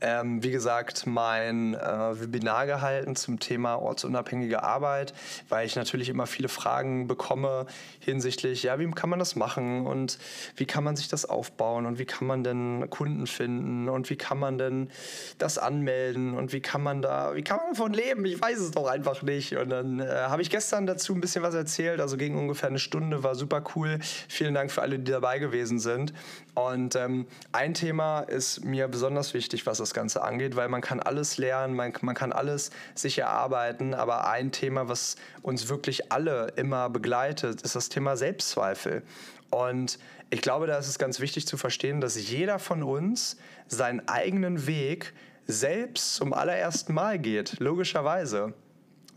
ähm, 0.00 0.42
wie 0.42 0.50
gesagt, 0.50 1.06
mein 1.06 1.74
äh, 1.74 2.20
Webinar 2.20 2.66
gehalten 2.66 3.16
zum 3.16 3.38
Thema 3.38 3.76
ortsunabhängige 3.76 4.62
Arbeit, 4.62 5.14
weil 5.48 5.66
ich 5.66 5.76
natürlich 5.76 6.08
immer 6.08 6.26
viele 6.26 6.48
Fragen 6.48 7.06
bekomme 7.06 7.66
hinsichtlich, 8.00 8.62
ja, 8.62 8.78
wie 8.78 8.90
kann 8.90 9.10
man 9.10 9.18
das 9.18 9.36
machen 9.36 9.86
und 9.86 10.18
wie 10.56 10.66
kann 10.66 10.84
man 10.84 10.96
sich 10.96 11.08
das 11.08 11.24
aufbauen 11.24 11.86
und 11.86 11.98
wie 11.98 12.06
kann 12.06 12.26
man 12.26 12.44
denn 12.44 12.88
Kunden 12.90 13.26
finden 13.26 13.88
und 13.88 14.10
wie 14.10 14.16
kann 14.16 14.38
man 14.38 14.58
denn 14.58 14.90
das 15.38 15.58
anmelden 15.58 16.34
und 16.34 16.52
wie 16.52 16.60
kann 16.60 16.82
man 16.82 17.02
da, 17.02 17.34
wie 17.34 17.42
kann 17.42 17.58
man 17.58 17.70
davon 17.70 17.92
leben? 17.92 18.24
Ich 18.24 18.40
weiß 18.40 18.58
es 18.58 18.70
doch 18.70 18.86
einfach 18.86 19.22
nicht. 19.22 19.56
Und 19.56 19.70
dann 19.70 20.00
äh, 20.00 20.06
habe 20.06 20.42
ich 20.42 20.50
gestern 20.50 20.86
dazu 20.86 21.14
ein 21.14 21.20
bisschen 21.20 21.42
was 21.42 21.54
erzählt, 21.54 22.00
also 22.00 22.16
ging 22.16 22.36
ungefähr 22.36 22.68
eine 22.68 22.78
Stunde, 22.78 23.22
war 23.22 23.34
super 23.34 23.62
cool. 23.74 23.98
Vielen 24.28 24.54
Dank 24.54 24.70
für 24.70 24.82
alle, 24.82 24.98
die 24.98 25.10
dabei 25.10 25.38
gewesen 25.38 25.78
sind. 25.78 26.12
Und 26.54 26.85
ähm, 26.94 27.26
ein 27.52 27.74
Thema 27.74 28.20
ist 28.20 28.64
mir 28.64 28.86
besonders 28.86 29.34
wichtig, 29.34 29.66
was 29.66 29.78
das 29.78 29.94
Ganze 29.94 30.22
angeht, 30.22 30.54
weil 30.54 30.68
man 30.68 30.80
kann 30.80 31.00
alles 31.00 31.38
lernen, 31.38 31.74
man, 31.74 31.92
man 32.02 32.14
kann 32.14 32.32
alles 32.32 32.70
sich 32.94 33.18
erarbeiten, 33.18 33.94
aber 33.94 34.28
ein 34.28 34.52
Thema, 34.52 34.88
was 34.88 35.16
uns 35.42 35.68
wirklich 35.68 36.12
alle 36.12 36.52
immer 36.56 36.88
begleitet, 36.90 37.62
ist 37.62 37.74
das 37.74 37.88
Thema 37.88 38.16
Selbstzweifel. 38.16 39.02
Und 39.50 39.98
ich 40.30 40.42
glaube, 40.42 40.66
da 40.66 40.76
ist 40.78 40.88
es 40.88 40.98
ganz 40.98 41.20
wichtig 41.20 41.46
zu 41.46 41.56
verstehen, 41.56 42.00
dass 42.00 42.30
jeder 42.30 42.58
von 42.58 42.82
uns 42.82 43.36
seinen 43.68 44.06
eigenen 44.08 44.66
Weg 44.66 45.14
selbst 45.46 46.14
zum 46.14 46.32
allerersten 46.32 46.94
Mal 46.94 47.18
geht, 47.18 47.58
logischerweise. 47.60 48.54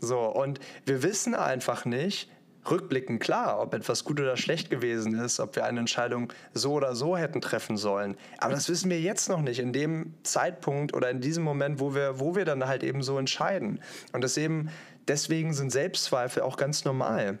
So, 0.00 0.20
und 0.20 0.60
wir 0.86 1.02
wissen 1.02 1.34
einfach 1.34 1.84
nicht, 1.84 2.30
rückblickend 2.68 3.20
klar, 3.20 3.60
ob 3.60 3.74
etwas 3.74 4.04
gut 4.04 4.20
oder 4.20 4.36
schlecht 4.36 4.70
gewesen 4.70 5.18
ist, 5.18 5.40
ob 5.40 5.56
wir 5.56 5.64
eine 5.64 5.80
Entscheidung 5.80 6.32
so 6.52 6.72
oder 6.72 6.94
so 6.94 7.16
hätten 7.16 7.40
treffen 7.40 7.76
sollen. 7.76 8.16
Aber 8.38 8.54
das 8.54 8.68
wissen 8.68 8.90
wir 8.90 9.00
jetzt 9.00 9.28
noch 9.28 9.40
nicht, 9.40 9.60
in 9.60 9.72
dem 9.72 10.14
Zeitpunkt 10.22 10.94
oder 10.94 11.10
in 11.10 11.20
diesem 11.20 11.42
Moment, 11.42 11.80
wo 11.80 11.94
wir, 11.94 12.20
wo 12.20 12.34
wir 12.34 12.44
dann 12.44 12.66
halt 12.66 12.82
eben 12.82 13.02
so 13.02 13.18
entscheiden. 13.18 13.80
Und 14.12 14.22
das 14.22 14.36
eben, 14.36 14.70
deswegen 15.08 15.54
sind 15.54 15.70
Selbstzweifel 15.70 16.42
auch 16.42 16.56
ganz 16.56 16.84
normal. 16.84 17.38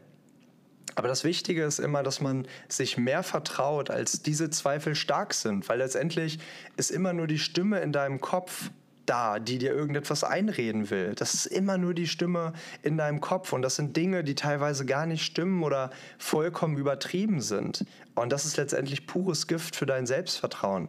Aber 0.96 1.08
das 1.08 1.24
Wichtige 1.24 1.64
ist 1.64 1.78
immer, 1.78 2.02
dass 2.02 2.20
man 2.20 2.46
sich 2.68 2.98
mehr 2.98 3.22
vertraut, 3.22 3.90
als 3.90 4.22
diese 4.22 4.50
Zweifel 4.50 4.94
stark 4.94 5.34
sind, 5.34 5.68
weil 5.68 5.78
letztendlich 5.78 6.38
ist 6.76 6.90
immer 6.90 7.12
nur 7.12 7.26
die 7.26 7.38
Stimme 7.38 7.80
in 7.80 7.92
deinem 7.92 8.20
Kopf 8.20 8.70
da, 9.10 9.40
die 9.40 9.58
dir 9.58 9.72
irgendetwas 9.72 10.22
einreden 10.22 10.88
will. 10.88 11.14
Das 11.16 11.34
ist 11.34 11.46
immer 11.46 11.78
nur 11.78 11.94
die 11.94 12.06
Stimme 12.06 12.52
in 12.82 12.96
deinem 12.96 13.20
Kopf 13.20 13.52
und 13.52 13.62
das 13.62 13.74
sind 13.74 13.96
Dinge, 13.96 14.22
die 14.22 14.36
teilweise 14.36 14.86
gar 14.86 15.04
nicht 15.04 15.24
stimmen 15.24 15.64
oder 15.64 15.90
vollkommen 16.18 16.78
übertrieben 16.78 17.40
sind. 17.40 17.84
Und 18.14 18.30
das 18.30 18.44
ist 18.44 18.56
letztendlich 18.56 19.06
pures 19.06 19.48
Gift 19.48 19.74
für 19.74 19.86
dein 19.86 20.06
Selbstvertrauen. 20.06 20.88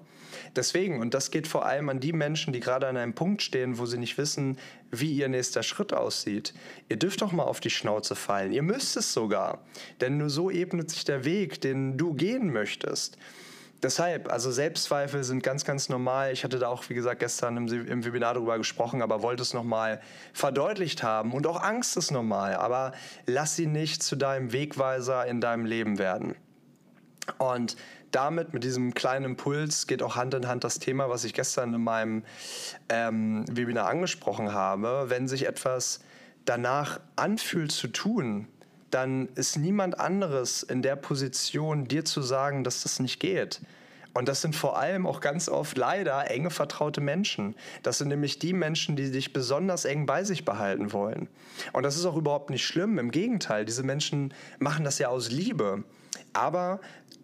Deswegen, 0.55 1.01
und 1.01 1.13
das 1.13 1.31
geht 1.31 1.47
vor 1.47 1.65
allem 1.65 1.89
an 1.89 1.99
die 1.99 2.13
Menschen, 2.13 2.53
die 2.53 2.59
gerade 2.59 2.87
an 2.87 2.95
einem 2.95 3.13
Punkt 3.13 3.41
stehen, 3.41 3.79
wo 3.79 3.85
sie 3.85 3.97
nicht 3.97 4.17
wissen, 4.17 4.57
wie 4.91 5.11
ihr 5.11 5.27
nächster 5.27 5.63
Schritt 5.63 5.91
aussieht. 5.91 6.53
Ihr 6.89 6.97
dürft 6.97 7.21
doch 7.21 7.31
mal 7.31 7.43
auf 7.43 7.59
die 7.59 7.69
Schnauze 7.69 8.15
fallen. 8.15 8.51
Ihr 8.51 8.61
müsst 8.61 8.95
es 8.97 9.13
sogar. 9.13 9.59
Denn 9.99 10.17
nur 10.17 10.29
so 10.29 10.51
ebnet 10.51 10.91
sich 10.91 11.05
der 11.05 11.25
Weg, 11.25 11.59
den 11.61 11.97
du 11.97 12.13
gehen 12.13 12.53
möchtest 12.53 13.17
deshalb, 13.83 14.31
also 14.31 14.51
Selbstzweifel 14.51 15.23
sind 15.23 15.43
ganz, 15.43 15.65
ganz 15.65 15.89
normal. 15.89 16.31
Ich 16.31 16.43
hatte 16.43 16.59
da 16.59 16.67
auch, 16.67 16.89
wie 16.89 16.93
gesagt, 16.93 17.19
gestern 17.19 17.57
im, 17.57 17.87
im 17.87 18.05
Webinar 18.05 18.33
darüber 18.33 18.57
gesprochen, 18.57 19.01
aber 19.01 19.21
wollte 19.21 19.41
es 19.41 19.53
nochmal 19.53 20.01
verdeutlicht 20.33 21.03
haben. 21.03 21.33
Und 21.33 21.47
auch 21.47 21.61
Angst 21.61 21.97
ist 21.97 22.11
normal, 22.11 22.55
aber 22.55 22.93
lass 23.25 23.55
sie 23.55 23.67
nicht 23.67 24.03
zu 24.03 24.15
deinem 24.15 24.51
Wegweiser 24.51 25.25
in 25.25 25.41
deinem 25.41 25.65
Leben 25.65 25.97
werden. 25.97 26.35
Und 27.37 27.75
damit, 28.11 28.53
mit 28.53 28.63
diesem 28.63 28.93
kleinen 28.93 29.25
Impuls, 29.25 29.87
geht 29.87 30.03
auch 30.03 30.15
Hand 30.15 30.33
in 30.33 30.47
Hand 30.47 30.63
das 30.63 30.79
Thema, 30.79 31.09
was 31.09 31.23
ich 31.23 31.33
gestern 31.33 31.73
in 31.73 31.83
meinem 31.83 32.23
ähm, 32.89 33.45
Webinar 33.49 33.87
angesprochen 33.87 34.53
habe. 34.53 35.05
Wenn 35.07 35.27
sich 35.27 35.47
etwas 35.47 36.01
danach 36.45 36.99
anfühlt 37.15 37.71
zu 37.71 37.87
tun, 37.87 38.47
dann 38.91 39.29
ist 39.35 39.57
niemand 39.57 39.99
anderes 39.99 40.63
in 40.63 40.81
der 40.81 40.95
Position, 40.95 41.87
dir 41.87 42.05
zu 42.05 42.21
sagen, 42.21 42.63
dass 42.63 42.83
das 42.83 42.99
nicht 42.99 43.19
geht. 43.19 43.61
Und 44.13 44.27
das 44.27 44.41
sind 44.41 44.55
vor 44.55 44.77
allem 44.77 45.07
auch 45.07 45.21
ganz 45.21 45.47
oft 45.47 45.77
leider 45.77 46.29
enge 46.29 46.49
vertraute 46.49 46.99
Menschen. 46.99 47.55
Das 47.81 47.97
sind 47.97 48.09
nämlich 48.09 48.39
die 48.39 48.53
Menschen, 48.53 48.95
die 48.97 49.09
dich 49.09 49.31
besonders 49.31 49.85
eng 49.85 50.05
bei 50.05 50.23
sich 50.23 50.43
behalten 50.43 50.91
wollen. 50.91 51.29
Und 51.71 51.83
das 51.83 51.95
ist 51.95 52.05
auch 52.05 52.17
überhaupt 52.17 52.49
nicht 52.49 52.65
schlimm. 52.65 52.99
Im 52.99 53.11
Gegenteil, 53.11 53.63
diese 53.63 53.83
Menschen 53.83 54.33
machen 54.59 54.83
das 54.83 54.99
ja 54.99 55.07
aus 55.07 55.31
Liebe. 55.31 55.83
Aber 56.33 56.79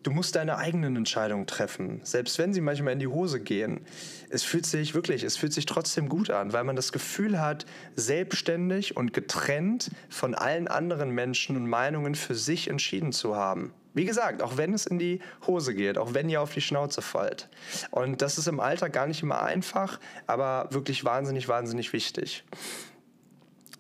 Du 0.07 0.13
musst 0.13 0.37
deine 0.37 0.57
eigenen 0.57 0.95
Entscheidungen 0.95 1.47
treffen, 1.47 1.99
selbst 2.03 2.39
wenn 2.39 2.53
sie 2.53 2.61
manchmal 2.61 2.93
in 2.93 2.99
die 2.99 3.07
Hose 3.07 3.41
gehen. 3.41 3.81
Es 4.29 4.41
fühlt 4.41 4.65
sich 4.65 4.93
wirklich, 4.93 5.23
es 5.23 5.35
fühlt 5.35 5.51
sich 5.51 5.65
trotzdem 5.65 6.07
gut 6.07 6.29
an, 6.29 6.53
weil 6.53 6.63
man 6.63 6.77
das 6.77 6.93
Gefühl 6.93 7.41
hat, 7.41 7.65
selbstständig 7.97 8.95
und 8.95 9.11
getrennt 9.11 9.91
von 10.07 10.33
allen 10.33 10.69
anderen 10.69 11.09
Menschen 11.09 11.57
und 11.57 11.67
Meinungen 11.67 12.15
für 12.15 12.35
sich 12.35 12.69
entschieden 12.69 13.11
zu 13.11 13.35
haben. 13.35 13.73
Wie 13.93 14.05
gesagt, 14.05 14.41
auch 14.41 14.55
wenn 14.55 14.73
es 14.73 14.85
in 14.85 14.97
die 14.97 15.19
Hose 15.45 15.73
geht, 15.73 15.97
auch 15.97 16.13
wenn 16.13 16.29
ihr 16.29 16.41
auf 16.41 16.53
die 16.53 16.61
Schnauze 16.61 17.01
fallt. 17.01 17.49
Und 17.91 18.21
das 18.21 18.37
ist 18.37 18.47
im 18.47 18.61
Alltag 18.61 18.93
gar 18.93 19.07
nicht 19.07 19.23
immer 19.23 19.41
einfach, 19.41 19.99
aber 20.25 20.69
wirklich 20.71 21.03
wahnsinnig, 21.03 21.49
wahnsinnig 21.49 21.91
wichtig. 21.91 22.45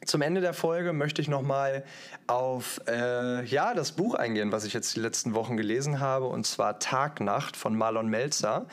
Zum 0.07 0.21
Ende 0.21 0.41
der 0.41 0.53
Folge 0.53 0.93
möchte 0.93 1.21
ich 1.21 1.27
nochmal 1.27 1.83
auf 2.27 2.81
äh, 2.87 3.43
ja, 3.45 3.73
das 3.73 3.91
Buch 3.91 4.15
eingehen, 4.15 4.51
was 4.51 4.63
ich 4.63 4.73
jetzt 4.73 4.95
die 4.95 4.99
letzten 4.99 5.33
Wochen 5.33 5.57
gelesen 5.57 5.99
habe, 5.99 6.25
und 6.25 6.45
zwar 6.45 6.79
Tag 6.79 7.19
Nacht 7.19 7.57
von 7.57 7.77
Marlon 7.77 8.07
Melzer. 8.07 8.67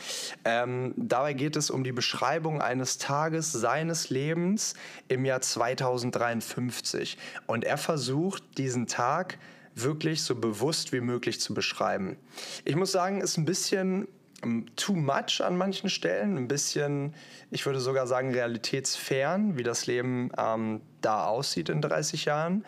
Ähm, 0.45 0.95
dabei 0.97 1.33
geht 1.33 1.57
es 1.57 1.71
um 1.71 1.85
die 1.85 1.93
Beschreibung 1.93 2.63
eines 2.63 2.99
Tages 2.99 3.53
seines 3.53 4.11
Lebens 4.11 4.75
im 5.09 5.25
Jahr 5.25 5.41
2053. 5.41 7.19
Und 7.47 7.65
er 7.65 7.79
versucht, 7.79 8.43
diesen 8.57 8.87
Tag 8.87 9.39
wirklich 9.75 10.23
so 10.23 10.37
bewusst 10.37 10.93
wie 10.93 11.01
möglich 11.01 11.41
zu 11.41 11.53
beschreiben. 11.53 12.17
Ich 12.65 12.77
muss 12.77 12.93
sagen, 12.93 13.21
ist 13.21 13.37
ein 13.37 13.45
bisschen 13.45 14.07
ähm, 14.45 14.67
too 14.77 14.95
much 14.95 15.41
an 15.43 15.57
manchen 15.57 15.91
Stellen, 15.91 16.37
ein 16.37 16.49
bisschen, 16.49 17.15
ich 17.51 17.67
würde 17.67 17.81
sogar 17.81 18.07
sagen, 18.07 18.33
realitätsfern, 18.33 19.57
wie 19.57 19.63
das 19.63 19.87
Leben 19.87 20.31
ähm, 20.39 20.81
da 21.01 21.27
aussieht 21.27 21.69
in 21.69 21.81
30 21.81 22.27
Jahren. 22.27 22.65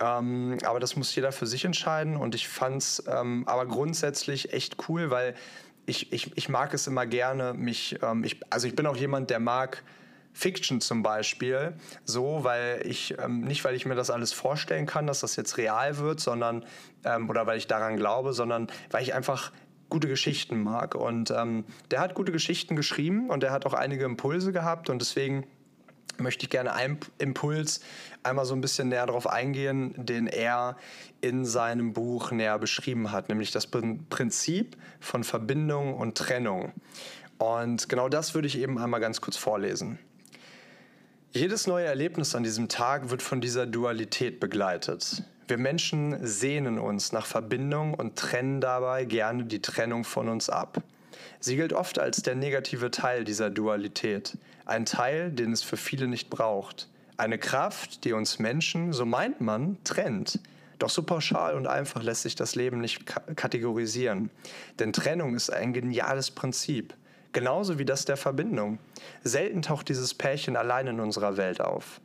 Ähm, 0.00 0.58
aber 0.64 0.80
das 0.80 0.96
muss 0.96 1.14
jeder 1.14 1.32
für 1.32 1.46
sich 1.46 1.64
entscheiden 1.64 2.16
und 2.16 2.34
ich 2.34 2.48
fand 2.48 2.82
es 2.82 3.04
ähm, 3.08 3.44
aber 3.46 3.66
grundsätzlich 3.66 4.52
echt 4.52 4.88
cool, 4.88 5.10
weil 5.10 5.34
ich, 5.86 6.12
ich, 6.12 6.36
ich 6.36 6.48
mag 6.48 6.74
es 6.74 6.86
immer 6.86 7.06
gerne, 7.06 7.54
mich, 7.54 7.98
ähm, 8.02 8.22
ich, 8.24 8.40
also 8.50 8.66
ich 8.66 8.76
bin 8.76 8.86
auch 8.86 8.96
jemand, 8.96 9.30
der 9.30 9.40
mag 9.40 9.82
Fiction 10.34 10.82
zum 10.82 11.02
Beispiel 11.02 11.72
so, 12.04 12.44
weil 12.44 12.82
ich, 12.84 13.16
ähm, 13.18 13.40
nicht 13.40 13.64
weil 13.64 13.74
ich 13.74 13.86
mir 13.86 13.94
das 13.94 14.10
alles 14.10 14.34
vorstellen 14.34 14.84
kann, 14.84 15.06
dass 15.06 15.20
das 15.20 15.34
jetzt 15.36 15.56
real 15.56 15.96
wird, 15.96 16.20
sondern, 16.20 16.66
oder 17.28 17.46
weil 17.46 17.56
ich 17.56 17.68
daran 17.68 17.96
glaube, 17.96 18.32
sondern 18.32 18.66
weil 18.90 19.02
ich 19.02 19.14
einfach 19.14 19.52
gute 19.88 20.08
Geschichten 20.08 20.62
mag. 20.62 20.94
Und 20.94 21.30
ähm, 21.30 21.64
der 21.90 22.00
hat 22.00 22.14
gute 22.14 22.32
Geschichten 22.32 22.76
geschrieben 22.76 23.30
und 23.30 23.42
der 23.42 23.52
hat 23.52 23.66
auch 23.66 23.74
einige 23.74 24.04
Impulse 24.04 24.52
gehabt 24.52 24.90
und 24.90 25.00
deswegen 25.00 25.46
möchte 26.18 26.44
ich 26.44 26.50
gerne 26.50 26.72
einen 26.72 26.98
Impuls 27.18 27.80
einmal 28.22 28.44
so 28.44 28.54
ein 28.54 28.60
bisschen 28.60 28.88
näher 28.88 29.06
darauf 29.06 29.26
eingehen, 29.26 29.94
den 29.96 30.26
er 30.26 30.76
in 31.20 31.44
seinem 31.44 31.92
Buch 31.92 32.30
näher 32.30 32.58
beschrieben 32.58 33.12
hat, 33.12 33.28
nämlich 33.28 33.50
das 33.50 33.66
Prinzip 33.66 34.76
von 35.00 35.24
Verbindung 35.24 35.94
und 35.94 36.16
Trennung. 36.16 36.72
Und 37.38 37.88
genau 37.88 38.08
das 38.08 38.34
würde 38.34 38.48
ich 38.48 38.58
eben 38.58 38.78
einmal 38.78 39.00
ganz 39.00 39.20
kurz 39.20 39.36
vorlesen. 39.36 39.98
Jedes 41.32 41.66
neue 41.66 41.84
Erlebnis 41.84 42.34
an 42.34 42.44
diesem 42.44 42.68
Tag 42.68 43.10
wird 43.10 43.20
von 43.20 43.42
dieser 43.42 43.66
Dualität 43.66 44.40
begleitet. 44.40 45.22
Wir 45.48 45.58
Menschen 45.58 46.26
sehnen 46.26 46.80
uns 46.80 47.12
nach 47.12 47.26
Verbindung 47.26 47.94
und 47.94 48.16
trennen 48.16 48.60
dabei 48.60 49.04
gerne 49.04 49.44
die 49.44 49.62
Trennung 49.62 50.02
von 50.02 50.28
uns 50.28 50.50
ab. 50.50 50.82
Sie 51.38 51.54
gilt 51.54 51.72
oft 51.72 52.00
als 52.00 52.22
der 52.22 52.34
negative 52.34 52.90
Teil 52.90 53.22
dieser 53.22 53.48
Dualität, 53.50 54.36
ein 54.64 54.86
Teil, 54.86 55.30
den 55.30 55.52
es 55.52 55.62
für 55.62 55.76
viele 55.76 56.08
nicht 56.08 56.30
braucht, 56.30 56.88
eine 57.16 57.38
Kraft, 57.38 58.04
die 58.04 58.12
uns 58.12 58.40
Menschen, 58.40 58.92
so 58.92 59.06
meint 59.06 59.40
man, 59.40 59.76
trennt. 59.84 60.40
Doch 60.80 60.90
so 60.90 61.04
pauschal 61.04 61.54
und 61.54 61.68
einfach 61.68 62.02
lässt 62.02 62.22
sich 62.22 62.34
das 62.34 62.56
Leben 62.56 62.80
nicht 62.80 63.06
kategorisieren, 63.36 64.30
denn 64.80 64.92
Trennung 64.92 65.36
ist 65.36 65.50
ein 65.50 65.72
geniales 65.72 66.32
Prinzip, 66.32 66.92
genauso 67.32 67.78
wie 67.78 67.84
das 67.84 68.04
der 68.04 68.16
Verbindung. 68.16 68.78
Selten 69.22 69.62
taucht 69.62 69.88
dieses 69.88 70.12
Pärchen 70.12 70.56
allein 70.56 70.88
in 70.88 71.00
unserer 71.00 71.36
Welt 71.36 71.60
auf. 71.60 72.00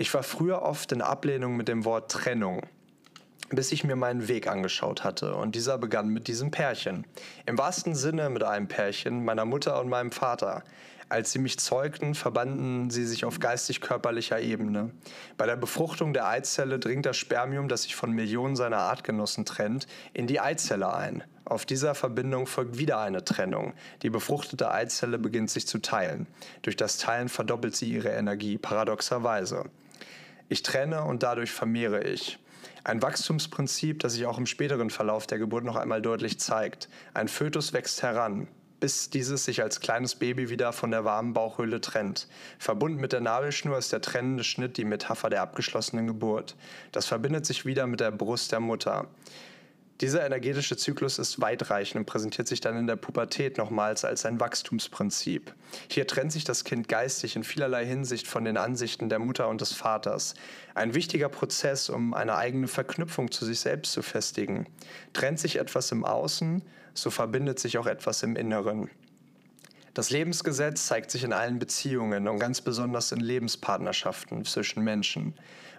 Ich 0.00 0.14
war 0.14 0.22
früher 0.22 0.62
oft 0.62 0.92
in 0.92 1.02
Ablehnung 1.02 1.56
mit 1.56 1.66
dem 1.66 1.84
Wort 1.84 2.12
Trennung, 2.12 2.62
bis 3.50 3.72
ich 3.72 3.82
mir 3.82 3.96
meinen 3.96 4.28
Weg 4.28 4.46
angeschaut 4.46 5.02
hatte. 5.02 5.34
Und 5.34 5.56
dieser 5.56 5.76
begann 5.76 6.10
mit 6.10 6.28
diesem 6.28 6.52
Pärchen. 6.52 7.04
Im 7.46 7.58
wahrsten 7.58 7.96
Sinne 7.96 8.30
mit 8.30 8.44
einem 8.44 8.68
Pärchen, 8.68 9.24
meiner 9.24 9.44
Mutter 9.44 9.80
und 9.80 9.88
meinem 9.88 10.12
Vater. 10.12 10.62
Als 11.08 11.32
sie 11.32 11.40
mich 11.40 11.58
zeugten, 11.58 12.14
verbanden 12.14 12.90
sie 12.90 13.04
sich 13.06 13.24
auf 13.24 13.40
geistig-körperlicher 13.40 14.38
Ebene. 14.38 14.92
Bei 15.36 15.46
der 15.46 15.56
Befruchtung 15.56 16.12
der 16.12 16.28
Eizelle 16.28 16.78
dringt 16.78 17.04
das 17.04 17.16
Spermium, 17.16 17.66
das 17.66 17.82
sich 17.82 17.96
von 17.96 18.12
Millionen 18.12 18.54
seiner 18.54 18.78
Artgenossen 18.78 19.46
trennt, 19.46 19.88
in 20.12 20.28
die 20.28 20.38
Eizelle 20.38 20.94
ein. 20.94 21.24
Auf 21.44 21.66
dieser 21.66 21.96
Verbindung 21.96 22.46
folgt 22.46 22.78
wieder 22.78 23.00
eine 23.00 23.24
Trennung. 23.24 23.72
Die 24.02 24.10
befruchtete 24.10 24.70
Eizelle 24.70 25.18
beginnt 25.18 25.50
sich 25.50 25.66
zu 25.66 25.78
teilen. 25.78 26.28
Durch 26.62 26.76
das 26.76 26.98
Teilen 26.98 27.28
verdoppelt 27.28 27.74
sie 27.74 27.90
ihre 27.90 28.10
Energie, 28.10 28.58
paradoxerweise. 28.58 29.64
Ich 30.48 30.62
trenne 30.62 31.02
und 31.04 31.22
dadurch 31.22 31.50
vermehre 31.50 32.04
ich. 32.04 32.38
Ein 32.84 33.02
Wachstumsprinzip, 33.02 34.00
das 34.00 34.14
sich 34.14 34.24
auch 34.26 34.38
im 34.38 34.46
späteren 34.46 34.90
Verlauf 34.90 35.26
der 35.26 35.38
Geburt 35.38 35.64
noch 35.64 35.76
einmal 35.76 36.00
deutlich 36.00 36.40
zeigt. 36.40 36.88
Ein 37.12 37.28
Fötus 37.28 37.72
wächst 37.72 38.02
heran, 38.02 38.48
bis 38.80 39.10
dieses 39.10 39.44
sich 39.44 39.62
als 39.62 39.80
kleines 39.80 40.14
Baby 40.14 40.48
wieder 40.48 40.72
von 40.72 40.90
der 40.90 41.04
warmen 41.04 41.32
Bauchhöhle 41.32 41.80
trennt. 41.80 42.28
Verbunden 42.58 43.00
mit 43.00 43.12
der 43.12 43.20
Nabelschnur 43.20 43.76
ist 43.76 43.92
der 43.92 44.00
trennende 44.00 44.44
Schnitt 44.44 44.76
die 44.76 44.84
Metapher 44.84 45.28
der 45.28 45.42
abgeschlossenen 45.42 46.06
Geburt. 46.06 46.56
Das 46.92 47.06
verbindet 47.06 47.44
sich 47.44 47.66
wieder 47.66 47.86
mit 47.86 48.00
der 48.00 48.10
Brust 48.10 48.52
der 48.52 48.60
Mutter. 48.60 49.06
Dieser 50.00 50.24
energetische 50.24 50.76
Zyklus 50.76 51.18
ist 51.18 51.40
weitreichend 51.40 51.96
und 51.96 52.06
präsentiert 52.06 52.46
sich 52.46 52.60
dann 52.60 52.76
in 52.78 52.86
der 52.86 52.94
Pubertät 52.94 53.58
nochmals 53.58 54.04
als 54.04 54.24
ein 54.24 54.38
Wachstumsprinzip. 54.38 55.52
Hier 55.90 56.06
trennt 56.06 56.30
sich 56.30 56.44
das 56.44 56.62
Kind 56.62 56.88
geistig 56.88 57.34
in 57.34 57.42
vielerlei 57.42 57.84
Hinsicht 57.84 58.28
von 58.28 58.44
den 58.44 58.56
Ansichten 58.56 59.08
der 59.08 59.18
Mutter 59.18 59.48
und 59.48 59.60
des 59.60 59.72
Vaters. 59.72 60.34
Ein 60.76 60.94
wichtiger 60.94 61.28
Prozess, 61.28 61.90
um 61.90 62.14
eine 62.14 62.36
eigene 62.36 62.68
Verknüpfung 62.68 63.32
zu 63.32 63.44
sich 63.44 63.58
selbst 63.58 63.92
zu 63.92 64.02
festigen. 64.02 64.66
Trennt 65.14 65.40
sich 65.40 65.56
etwas 65.56 65.90
im 65.90 66.04
Außen, 66.04 66.62
so 66.94 67.10
verbindet 67.10 67.58
sich 67.58 67.76
auch 67.76 67.86
etwas 67.86 68.22
im 68.22 68.36
Inneren. 68.36 68.88
Das 69.94 70.10
Lebensgesetz 70.10 70.86
zeigt 70.86 71.10
sich 71.10 71.24
in 71.24 71.32
allen 71.32 71.58
Beziehungen 71.58 72.28
und 72.28 72.38
ganz 72.38 72.60
besonders 72.60 73.10
in 73.10 73.18
Lebenspartnerschaften 73.18 74.44
zwischen 74.44 74.84
Menschen. 74.84 75.34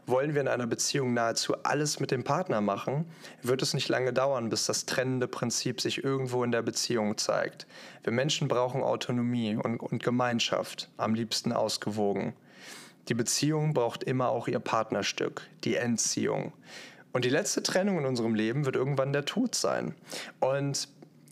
Wollen 0.10 0.34
wir 0.34 0.42
in 0.42 0.48
einer 0.48 0.66
Beziehung 0.66 1.14
nahezu 1.14 1.54
alles 1.62 2.00
mit 2.00 2.10
dem 2.10 2.24
Partner 2.24 2.62
machen, 2.62 3.06
wird 3.44 3.62
es 3.62 3.76
nicht 3.76 3.90
lange 3.90 4.12
dauern, 4.12 4.50
bis 4.50 4.66
das 4.66 4.88
trennende 4.88 5.28
Prinzip 5.28 5.82
sich 5.82 6.04
irgendwo 6.04 6.44
in 6.44 6.52
der 6.52 6.64
Beziehung 6.64 7.16
zeigt. 7.20 7.68
Wir 8.04 8.12
Menschen 8.12 8.48
brauchen 8.48 8.82
Autonomie 8.82 9.56
und, 9.56 9.78
und 9.78 10.02
Gemeinschaft, 10.02 10.90
am 10.98 11.14
liebsten 11.14 11.52
ausgewogen. 11.52 12.34
Die 13.08 13.14
Beziehung 13.14 13.76
braucht 13.76 14.04
immer 14.04 14.30
auch 14.30 14.48
ihr 14.48 14.58
Partnerstück, 14.58 15.48
die 15.64 15.76
Entziehung. 15.76 16.54
Und 17.14 17.24
die 17.24 17.30
letzte 17.30 17.62
Trennung 17.62 18.00
in 18.00 18.06
unserem 18.08 18.34
Leben 18.34 18.66
wird 18.66 18.76
irgendwann 18.76 19.14
der 19.14 19.26
Tod 19.26 19.54
sein. 19.54 19.94
Und 20.40 20.88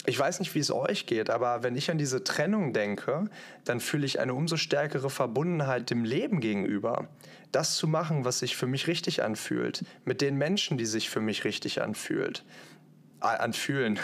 ich 0.07 0.17
weiß 0.17 0.39
nicht, 0.39 0.55
wie 0.55 0.59
es 0.59 0.71
euch 0.71 1.05
geht, 1.05 1.29
aber 1.29 1.63
wenn 1.63 1.75
ich 1.75 1.91
an 1.91 1.97
diese 1.97 2.23
Trennung 2.23 2.71
denke, 2.71 3.25
dann 3.65 3.81
fühle 3.81 4.05
ich 4.05 4.21
eine 4.21 4.33
umso 4.33 4.55
stärkere 4.55 5.09
Verbundenheit 5.09 5.89
dem 5.89 6.05
Leben 6.05 6.39
gegenüber. 6.39 7.09
Das 7.51 7.75
zu 7.75 7.89
machen, 7.89 8.23
was 8.23 8.39
sich 8.39 8.55
für 8.55 8.67
mich 8.67 8.87
richtig 8.87 9.21
anfühlt, 9.21 9.83
mit 10.05 10.21
den 10.21 10.37
Menschen, 10.37 10.77
die 10.77 10.85
sich 10.85 11.09
für 11.09 11.19
mich 11.19 11.43
richtig 11.43 11.81
anfühlt, 11.81 12.45
anfühlen. 13.19 13.99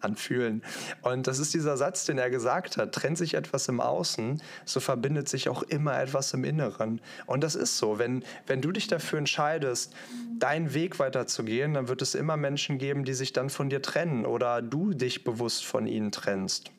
Anfühlen. 0.00 0.62
Und 1.02 1.26
das 1.26 1.38
ist 1.38 1.54
dieser 1.54 1.76
Satz, 1.76 2.04
den 2.04 2.18
er 2.18 2.30
gesagt 2.30 2.76
hat, 2.76 2.92
trennt 2.92 3.18
sich 3.18 3.34
etwas 3.34 3.68
im 3.68 3.80
Außen, 3.80 4.42
so 4.64 4.80
verbindet 4.80 5.28
sich 5.28 5.48
auch 5.48 5.62
immer 5.62 6.00
etwas 6.00 6.32
im 6.34 6.44
Inneren. 6.44 7.00
Und 7.26 7.42
das 7.42 7.54
ist 7.54 7.78
so, 7.78 7.98
wenn, 7.98 8.24
wenn 8.46 8.60
du 8.60 8.72
dich 8.72 8.86
dafür 8.86 9.18
entscheidest, 9.18 9.94
deinen 10.38 10.74
Weg 10.74 10.98
weiterzugehen, 10.98 11.74
dann 11.74 11.88
wird 11.88 12.02
es 12.02 12.14
immer 12.14 12.36
Menschen 12.36 12.78
geben, 12.78 13.04
die 13.04 13.14
sich 13.14 13.32
dann 13.32 13.50
von 13.50 13.70
dir 13.70 13.82
trennen 13.82 14.26
oder 14.26 14.62
du 14.62 14.92
dich 14.94 15.24
bewusst 15.24 15.64
von 15.64 15.86
ihnen 15.86 16.12
trennst. 16.12 16.70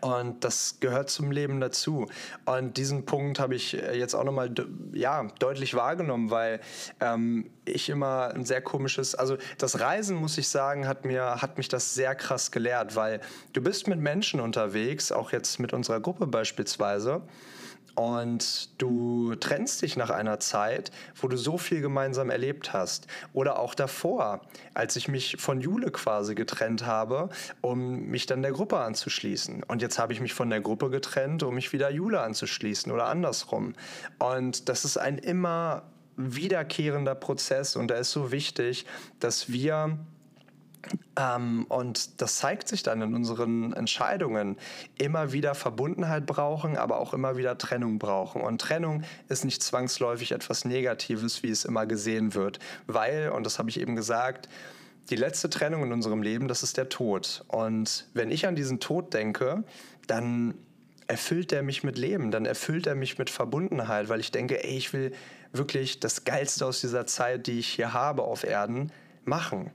Und 0.00 0.42
das 0.42 0.78
gehört 0.80 1.10
zum 1.10 1.30
Leben 1.30 1.60
dazu. 1.60 2.08
Und 2.44 2.76
diesen 2.76 3.04
Punkt 3.04 3.38
habe 3.38 3.54
ich 3.54 3.80
äh, 3.80 3.96
jetzt 3.96 4.14
auch 4.14 4.24
nochmal 4.24 4.52
ja, 4.92 5.28
deutlich 5.38 5.74
wahrgenommen, 5.74 6.30
weil 6.30 6.60
ähm, 7.00 7.50
ich 7.64 7.88
immer 7.88 8.34
ein 8.34 8.44
sehr 8.44 8.60
komisches, 8.60 9.14
also 9.14 9.36
das 9.58 9.78
Reisen, 9.78 10.16
muss 10.16 10.38
ich 10.38 10.48
sagen, 10.48 10.88
hat, 10.88 11.04
mir, 11.04 11.40
hat 11.40 11.56
mich 11.56 11.68
das 11.68 11.94
sehr 11.94 12.16
krass 12.16 12.50
gelehrt, 12.50 12.96
weil 12.96 13.20
du 13.52 13.62
bist 13.62 13.86
mit 13.86 14.00
Menschen 14.00 14.40
unterwegs, 14.40 15.12
auch 15.12 15.30
jetzt 15.30 15.60
mit 15.60 15.72
unserer 15.72 16.00
Gruppe 16.00 16.26
beispielsweise 16.26 17.22
und 17.96 18.80
du 18.80 19.34
trennst 19.36 19.82
dich 19.82 19.96
nach 19.96 20.10
einer 20.10 20.38
Zeit, 20.38 20.90
wo 21.20 21.28
du 21.28 21.36
so 21.36 21.58
viel 21.58 21.80
gemeinsam 21.80 22.30
erlebt 22.30 22.72
hast. 22.72 23.06
Oder 23.32 23.58
auch 23.58 23.74
davor, 23.74 24.42
als 24.74 24.96
ich 24.96 25.08
mich 25.08 25.36
von 25.38 25.60
Jule 25.60 25.90
quasi 25.90 26.34
getrennt 26.34 26.86
habe, 26.86 27.30
um 27.62 28.06
mich 28.06 28.26
dann 28.26 28.42
der 28.42 28.52
Gruppe 28.52 28.78
anzuschließen. 28.78 29.62
Und 29.64 29.82
jetzt 29.82 29.98
habe 29.98 30.12
ich 30.12 30.20
mich 30.20 30.34
von 30.34 30.50
der 30.50 30.60
Gruppe 30.60 30.90
getrennt, 30.90 31.42
um 31.42 31.54
mich 31.54 31.72
wieder 31.72 31.90
Jule 31.90 32.20
anzuschließen 32.20 32.92
oder 32.92 33.06
andersrum. 33.06 33.72
Und 34.18 34.68
das 34.68 34.84
ist 34.84 34.98
ein 34.98 35.16
immer 35.18 35.82
wiederkehrender 36.16 37.14
Prozess 37.14 37.76
und 37.76 37.90
da 37.90 37.96
ist 37.96 38.12
so 38.12 38.32
wichtig, 38.32 38.86
dass 39.20 39.52
wir 39.52 39.98
ähm, 41.18 41.64
und 41.68 42.20
das 42.20 42.36
zeigt 42.36 42.68
sich 42.68 42.82
dann 42.82 43.00
in 43.02 43.14
unseren 43.14 43.72
Entscheidungen. 43.72 44.56
Immer 44.98 45.32
wieder 45.32 45.54
Verbundenheit 45.54 46.26
brauchen, 46.26 46.76
aber 46.76 46.98
auch 46.98 47.14
immer 47.14 47.36
wieder 47.36 47.56
Trennung 47.58 47.98
brauchen. 47.98 48.42
Und 48.42 48.60
Trennung 48.60 49.02
ist 49.28 49.44
nicht 49.44 49.62
zwangsläufig 49.62 50.32
etwas 50.32 50.64
Negatives, 50.64 51.42
wie 51.42 51.50
es 51.50 51.64
immer 51.64 51.86
gesehen 51.86 52.34
wird. 52.34 52.58
Weil, 52.86 53.30
und 53.30 53.44
das 53.44 53.58
habe 53.58 53.70
ich 53.70 53.80
eben 53.80 53.96
gesagt, 53.96 54.48
die 55.10 55.16
letzte 55.16 55.48
Trennung 55.48 55.84
in 55.84 55.92
unserem 55.92 56.22
Leben, 56.22 56.48
das 56.48 56.62
ist 56.62 56.76
der 56.76 56.88
Tod. 56.88 57.44
Und 57.48 58.06
wenn 58.12 58.30
ich 58.30 58.46
an 58.46 58.56
diesen 58.56 58.80
Tod 58.80 59.14
denke, 59.14 59.64
dann 60.06 60.54
erfüllt 61.06 61.52
er 61.52 61.62
mich 61.62 61.84
mit 61.84 61.96
Leben, 61.96 62.30
dann 62.30 62.46
erfüllt 62.46 62.86
er 62.86 62.96
mich 62.96 63.16
mit 63.16 63.30
Verbundenheit, 63.30 64.08
weil 64.08 64.20
ich 64.20 64.32
denke, 64.32 64.64
ey, 64.64 64.76
ich 64.76 64.92
will 64.92 65.12
wirklich 65.52 66.00
das 66.00 66.24
Geilste 66.24 66.66
aus 66.66 66.80
dieser 66.80 67.06
Zeit, 67.06 67.46
die 67.46 67.60
ich 67.60 67.68
hier 67.68 67.92
habe 67.92 68.22
auf 68.22 68.44
Erden, 68.44 68.90
machen. 69.24 69.70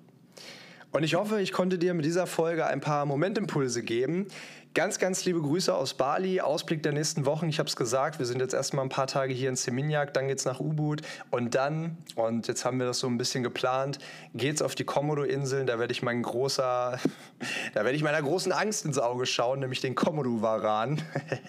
Und 0.91 1.03
ich 1.03 1.15
hoffe, 1.15 1.41
ich 1.41 1.53
konnte 1.53 1.77
dir 1.77 1.93
mit 1.93 2.05
dieser 2.05 2.27
Folge 2.27 2.65
ein 2.65 2.81
paar 2.81 3.05
Momentimpulse 3.05 3.81
geben, 3.81 4.27
Ganz, 4.73 4.99
ganz 4.99 5.25
liebe 5.25 5.41
Grüße 5.41 5.75
aus 5.75 5.95
Bali. 5.95 6.39
Ausblick 6.39 6.81
der 6.81 6.93
nächsten 6.93 7.25
Wochen. 7.25 7.49
Ich 7.49 7.59
habe 7.59 7.67
es 7.67 7.75
gesagt, 7.75 8.19
wir 8.19 8.25
sind 8.25 8.39
jetzt 8.39 8.53
erstmal 8.53 8.85
ein 8.85 8.89
paar 8.89 9.07
Tage 9.07 9.33
hier 9.33 9.49
in 9.49 9.57
Seminyak, 9.57 10.13
dann 10.13 10.29
geht 10.29 10.39
es 10.39 10.45
nach 10.45 10.61
Ubud 10.61 11.01
und 11.29 11.55
dann, 11.55 11.97
und 12.15 12.47
jetzt 12.47 12.63
haben 12.63 12.79
wir 12.79 12.85
das 12.85 12.99
so 12.99 13.07
ein 13.07 13.17
bisschen 13.17 13.43
geplant, 13.43 13.99
geht 14.33 14.55
es 14.55 14.61
auf 14.61 14.73
die 14.73 14.85
Komodo-Inseln. 14.85 15.67
Da 15.67 15.77
werde 15.77 15.91
ich 15.91 16.03
mein 16.03 16.23
großer, 16.23 16.99
da 17.73 17.83
werde 17.83 17.97
ich 17.97 18.01
meiner 18.01 18.21
großen 18.21 18.53
Angst 18.53 18.85
ins 18.85 18.97
Auge 18.97 19.25
schauen, 19.25 19.59
nämlich 19.59 19.81
den 19.81 19.93
Komodo-Varan, 19.93 21.01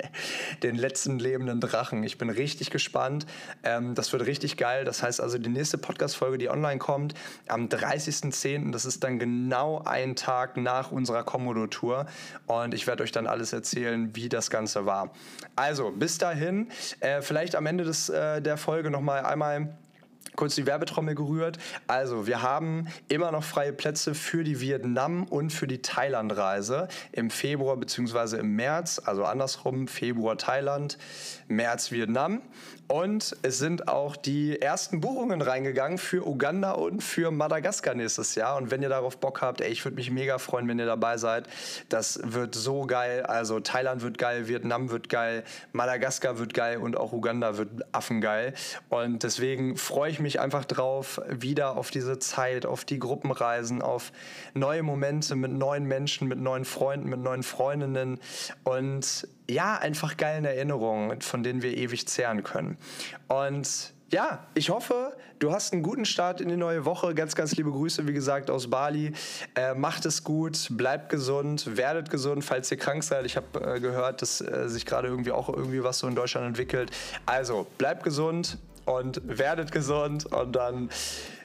den 0.64 0.74
letzten 0.74 1.20
lebenden 1.20 1.60
Drachen. 1.60 2.02
Ich 2.02 2.18
bin 2.18 2.28
richtig 2.28 2.70
gespannt. 2.70 3.26
Ähm, 3.62 3.94
das 3.94 4.12
wird 4.12 4.26
richtig 4.26 4.56
geil. 4.56 4.84
Das 4.84 5.00
heißt 5.00 5.20
also, 5.20 5.38
die 5.38 5.48
nächste 5.48 5.78
Podcast-Folge, 5.78 6.38
die 6.38 6.48
online 6.48 6.78
kommt, 6.78 7.14
am 7.46 7.68
30.10., 7.68 8.72
das 8.72 8.84
ist 8.84 9.04
dann 9.04 9.20
genau 9.20 9.80
ein 9.84 10.16
Tag 10.16 10.56
nach 10.56 10.90
unserer 10.90 11.22
Komodo-Tour. 11.22 12.06
Und 12.48 12.74
ich 12.74 12.88
werde 12.88 13.04
euch 13.04 13.11
euch 13.12 13.14
dann 13.14 13.26
alles 13.26 13.52
erzählen, 13.52 14.14
wie 14.16 14.28
das 14.28 14.50
Ganze 14.50 14.86
war. 14.86 15.10
Also, 15.54 15.90
bis 15.90 16.18
dahin, 16.18 16.68
äh, 17.00 17.20
vielleicht 17.20 17.54
am 17.54 17.66
Ende 17.66 17.84
des, 17.84 18.08
äh, 18.08 18.40
der 18.40 18.56
Folge 18.56 18.90
nochmal 18.90 19.24
einmal 19.24 19.76
kurz 20.34 20.54
die 20.54 20.64
Werbetrommel 20.64 21.14
gerührt. 21.14 21.58
Also, 21.86 22.26
wir 22.26 22.40
haben 22.40 22.88
immer 23.08 23.30
noch 23.30 23.44
freie 23.44 23.74
Plätze 23.74 24.14
für 24.14 24.44
die 24.44 24.60
Vietnam- 24.60 25.24
und 25.24 25.52
für 25.52 25.66
die 25.66 25.82
Thailand-Reise 25.82 26.88
im 27.12 27.28
Februar 27.28 27.76
bzw. 27.76 28.38
im 28.38 28.56
März. 28.56 29.02
Also 29.04 29.24
andersrum, 29.24 29.88
Februar 29.88 30.38
Thailand, 30.38 30.96
März 31.48 31.92
Vietnam. 31.92 32.40
Und 32.88 33.36
es 33.42 33.58
sind 33.58 33.88
auch 33.88 34.16
die 34.16 34.60
ersten 34.60 35.00
Buchungen 35.00 35.40
reingegangen 35.40 35.98
für 35.98 36.26
Uganda 36.26 36.72
und 36.72 37.02
für 37.02 37.30
Madagaskar 37.30 37.94
nächstes 37.94 38.34
Jahr. 38.34 38.56
Und 38.56 38.70
wenn 38.70 38.82
ihr 38.82 38.88
darauf 38.88 39.18
Bock 39.18 39.40
habt, 39.40 39.60
ey, 39.60 39.70
ich 39.70 39.84
würde 39.84 39.96
mich 39.96 40.10
mega 40.10 40.38
freuen, 40.38 40.68
wenn 40.68 40.78
ihr 40.78 40.86
dabei 40.86 41.16
seid. 41.16 41.48
Das 41.88 42.20
wird 42.22 42.54
so 42.54 42.86
geil. 42.86 43.22
Also 43.22 43.60
Thailand 43.60 44.02
wird 44.02 44.18
geil, 44.18 44.48
Vietnam 44.48 44.90
wird 44.90 45.08
geil, 45.08 45.44
Madagaskar 45.72 46.38
wird 46.38 46.54
geil 46.54 46.78
und 46.78 46.96
auch 46.96 47.12
Uganda 47.12 47.56
wird 47.56 47.70
affengeil. 47.92 48.54
Und 48.88 49.22
deswegen 49.22 49.76
freue 49.76 50.10
ich 50.10 50.20
mich 50.20 50.40
einfach 50.40 50.64
drauf, 50.64 51.20
wieder 51.28 51.76
auf 51.76 51.90
diese 51.90 52.18
Zeit, 52.18 52.66
auf 52.66 52.84
die 52.84 52.98
Gruppenreisen, 52.98 53.80
auf 53.80 54.12
neue 54.54 54.82
Momente 54.82 55.34
mit 55.34 55.52
neuen 55.52 55.84
Menschen, 55.84 56.28
mit 56.28 56.38
neuen 56.38 56.64
Freunden, 56.64 57.08
mit 57.08 57.20
neuen 57.20 57.42
Freundinnen. 57.42 58.20
Und 58.64 59.26
ja, 59.48 59.76
einfach 59.76 60.16
geilen 60.16 60.44
Erinnerungen, 60.44 61.20
von 61.20 61.42
denen 61.42 61.62
wir 61.62 61.76
ewig 61.76 62.06
zehren 62.08 62.42
können. 62.42 62.78
Und 63.28 63.92
ja, 64.12 64.46
ich 64.54 64.68
hoffe, 64.68 65.16
du 65.38 65.52
hast 65.52 65.72
einen 65.72 65.82
guten 65.82 66.04
Start 66.04 66.40
in 66.40 66.48
die 66.48 66.56
neue 66.56 66.84
Woche. 66.84 67.14
Ganz, 67.14 67.34
ganz 67.34 67.56
liebe 67.56 67.70
Grüße, 67.70 68.06
wie 68.06 68.12
gesagt, 68.12 68.50
aus 68.50 68.68
Bali. 68.68 69.12
Äh, 69.54 69.74
macht 69.74 70.04
es 70.04 70.22
gut, 70.22 70.68
bleibt 70.70 71.08
gesund, 71.08 71.76
werdet 71.76 72.10
gesund, 72.10 72.44
falls 72.44 72.70
ihr 72.70 72.76
krank 72.76 73.02
seid. 73.02 73.24
Ich 73.24 73.36
habe 73.36 73.76
äh, 73.76 73.80
gehört, 73.80 74.20
dass 74.20 74.42
äh, 74.42 74.68
sich 74.68 74.84
gerade 74.84 75.08
irgendwie 75.08 75.32
auch 75.32 75.48
irgendwie 75.48 75.82
was 75.82 75.98
so 75.98 76.08
in 76.08 76.14
Deutschland 76.14 76.46
entwickelt. 76.46 76.90
Also, 77.24 77.66
bleibt 77.78 78.04
gesund 78.04 78.58
und 78.84 79.20
werdet 79.24 79.72
gesund 79.72 80.26
und 80.26 80.52
dann 80.52 80.90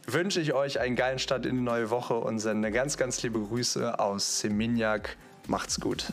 wünsche 0.05 0.41
ich 0.41 0.53
euch 0.53 0.79
einen 0.79 0.95
geilen 0.95 1.19
Start 1.19 1.45
in 1.45 1.55
die 1.55 1.61
neue 1.61 1.89
Woche 1.89 2.15
und 2.15 2.39
sende 2.39 2.71
ganz, 2.71 2.97
ganz 2.97 3.21
liebe 3.23 3.39
Grüße 3.39 3.99
aus 3.99 4.39
Seminyak. 4.39 5.15
Macht's 5.47 5.79
gut. 5.79 6.07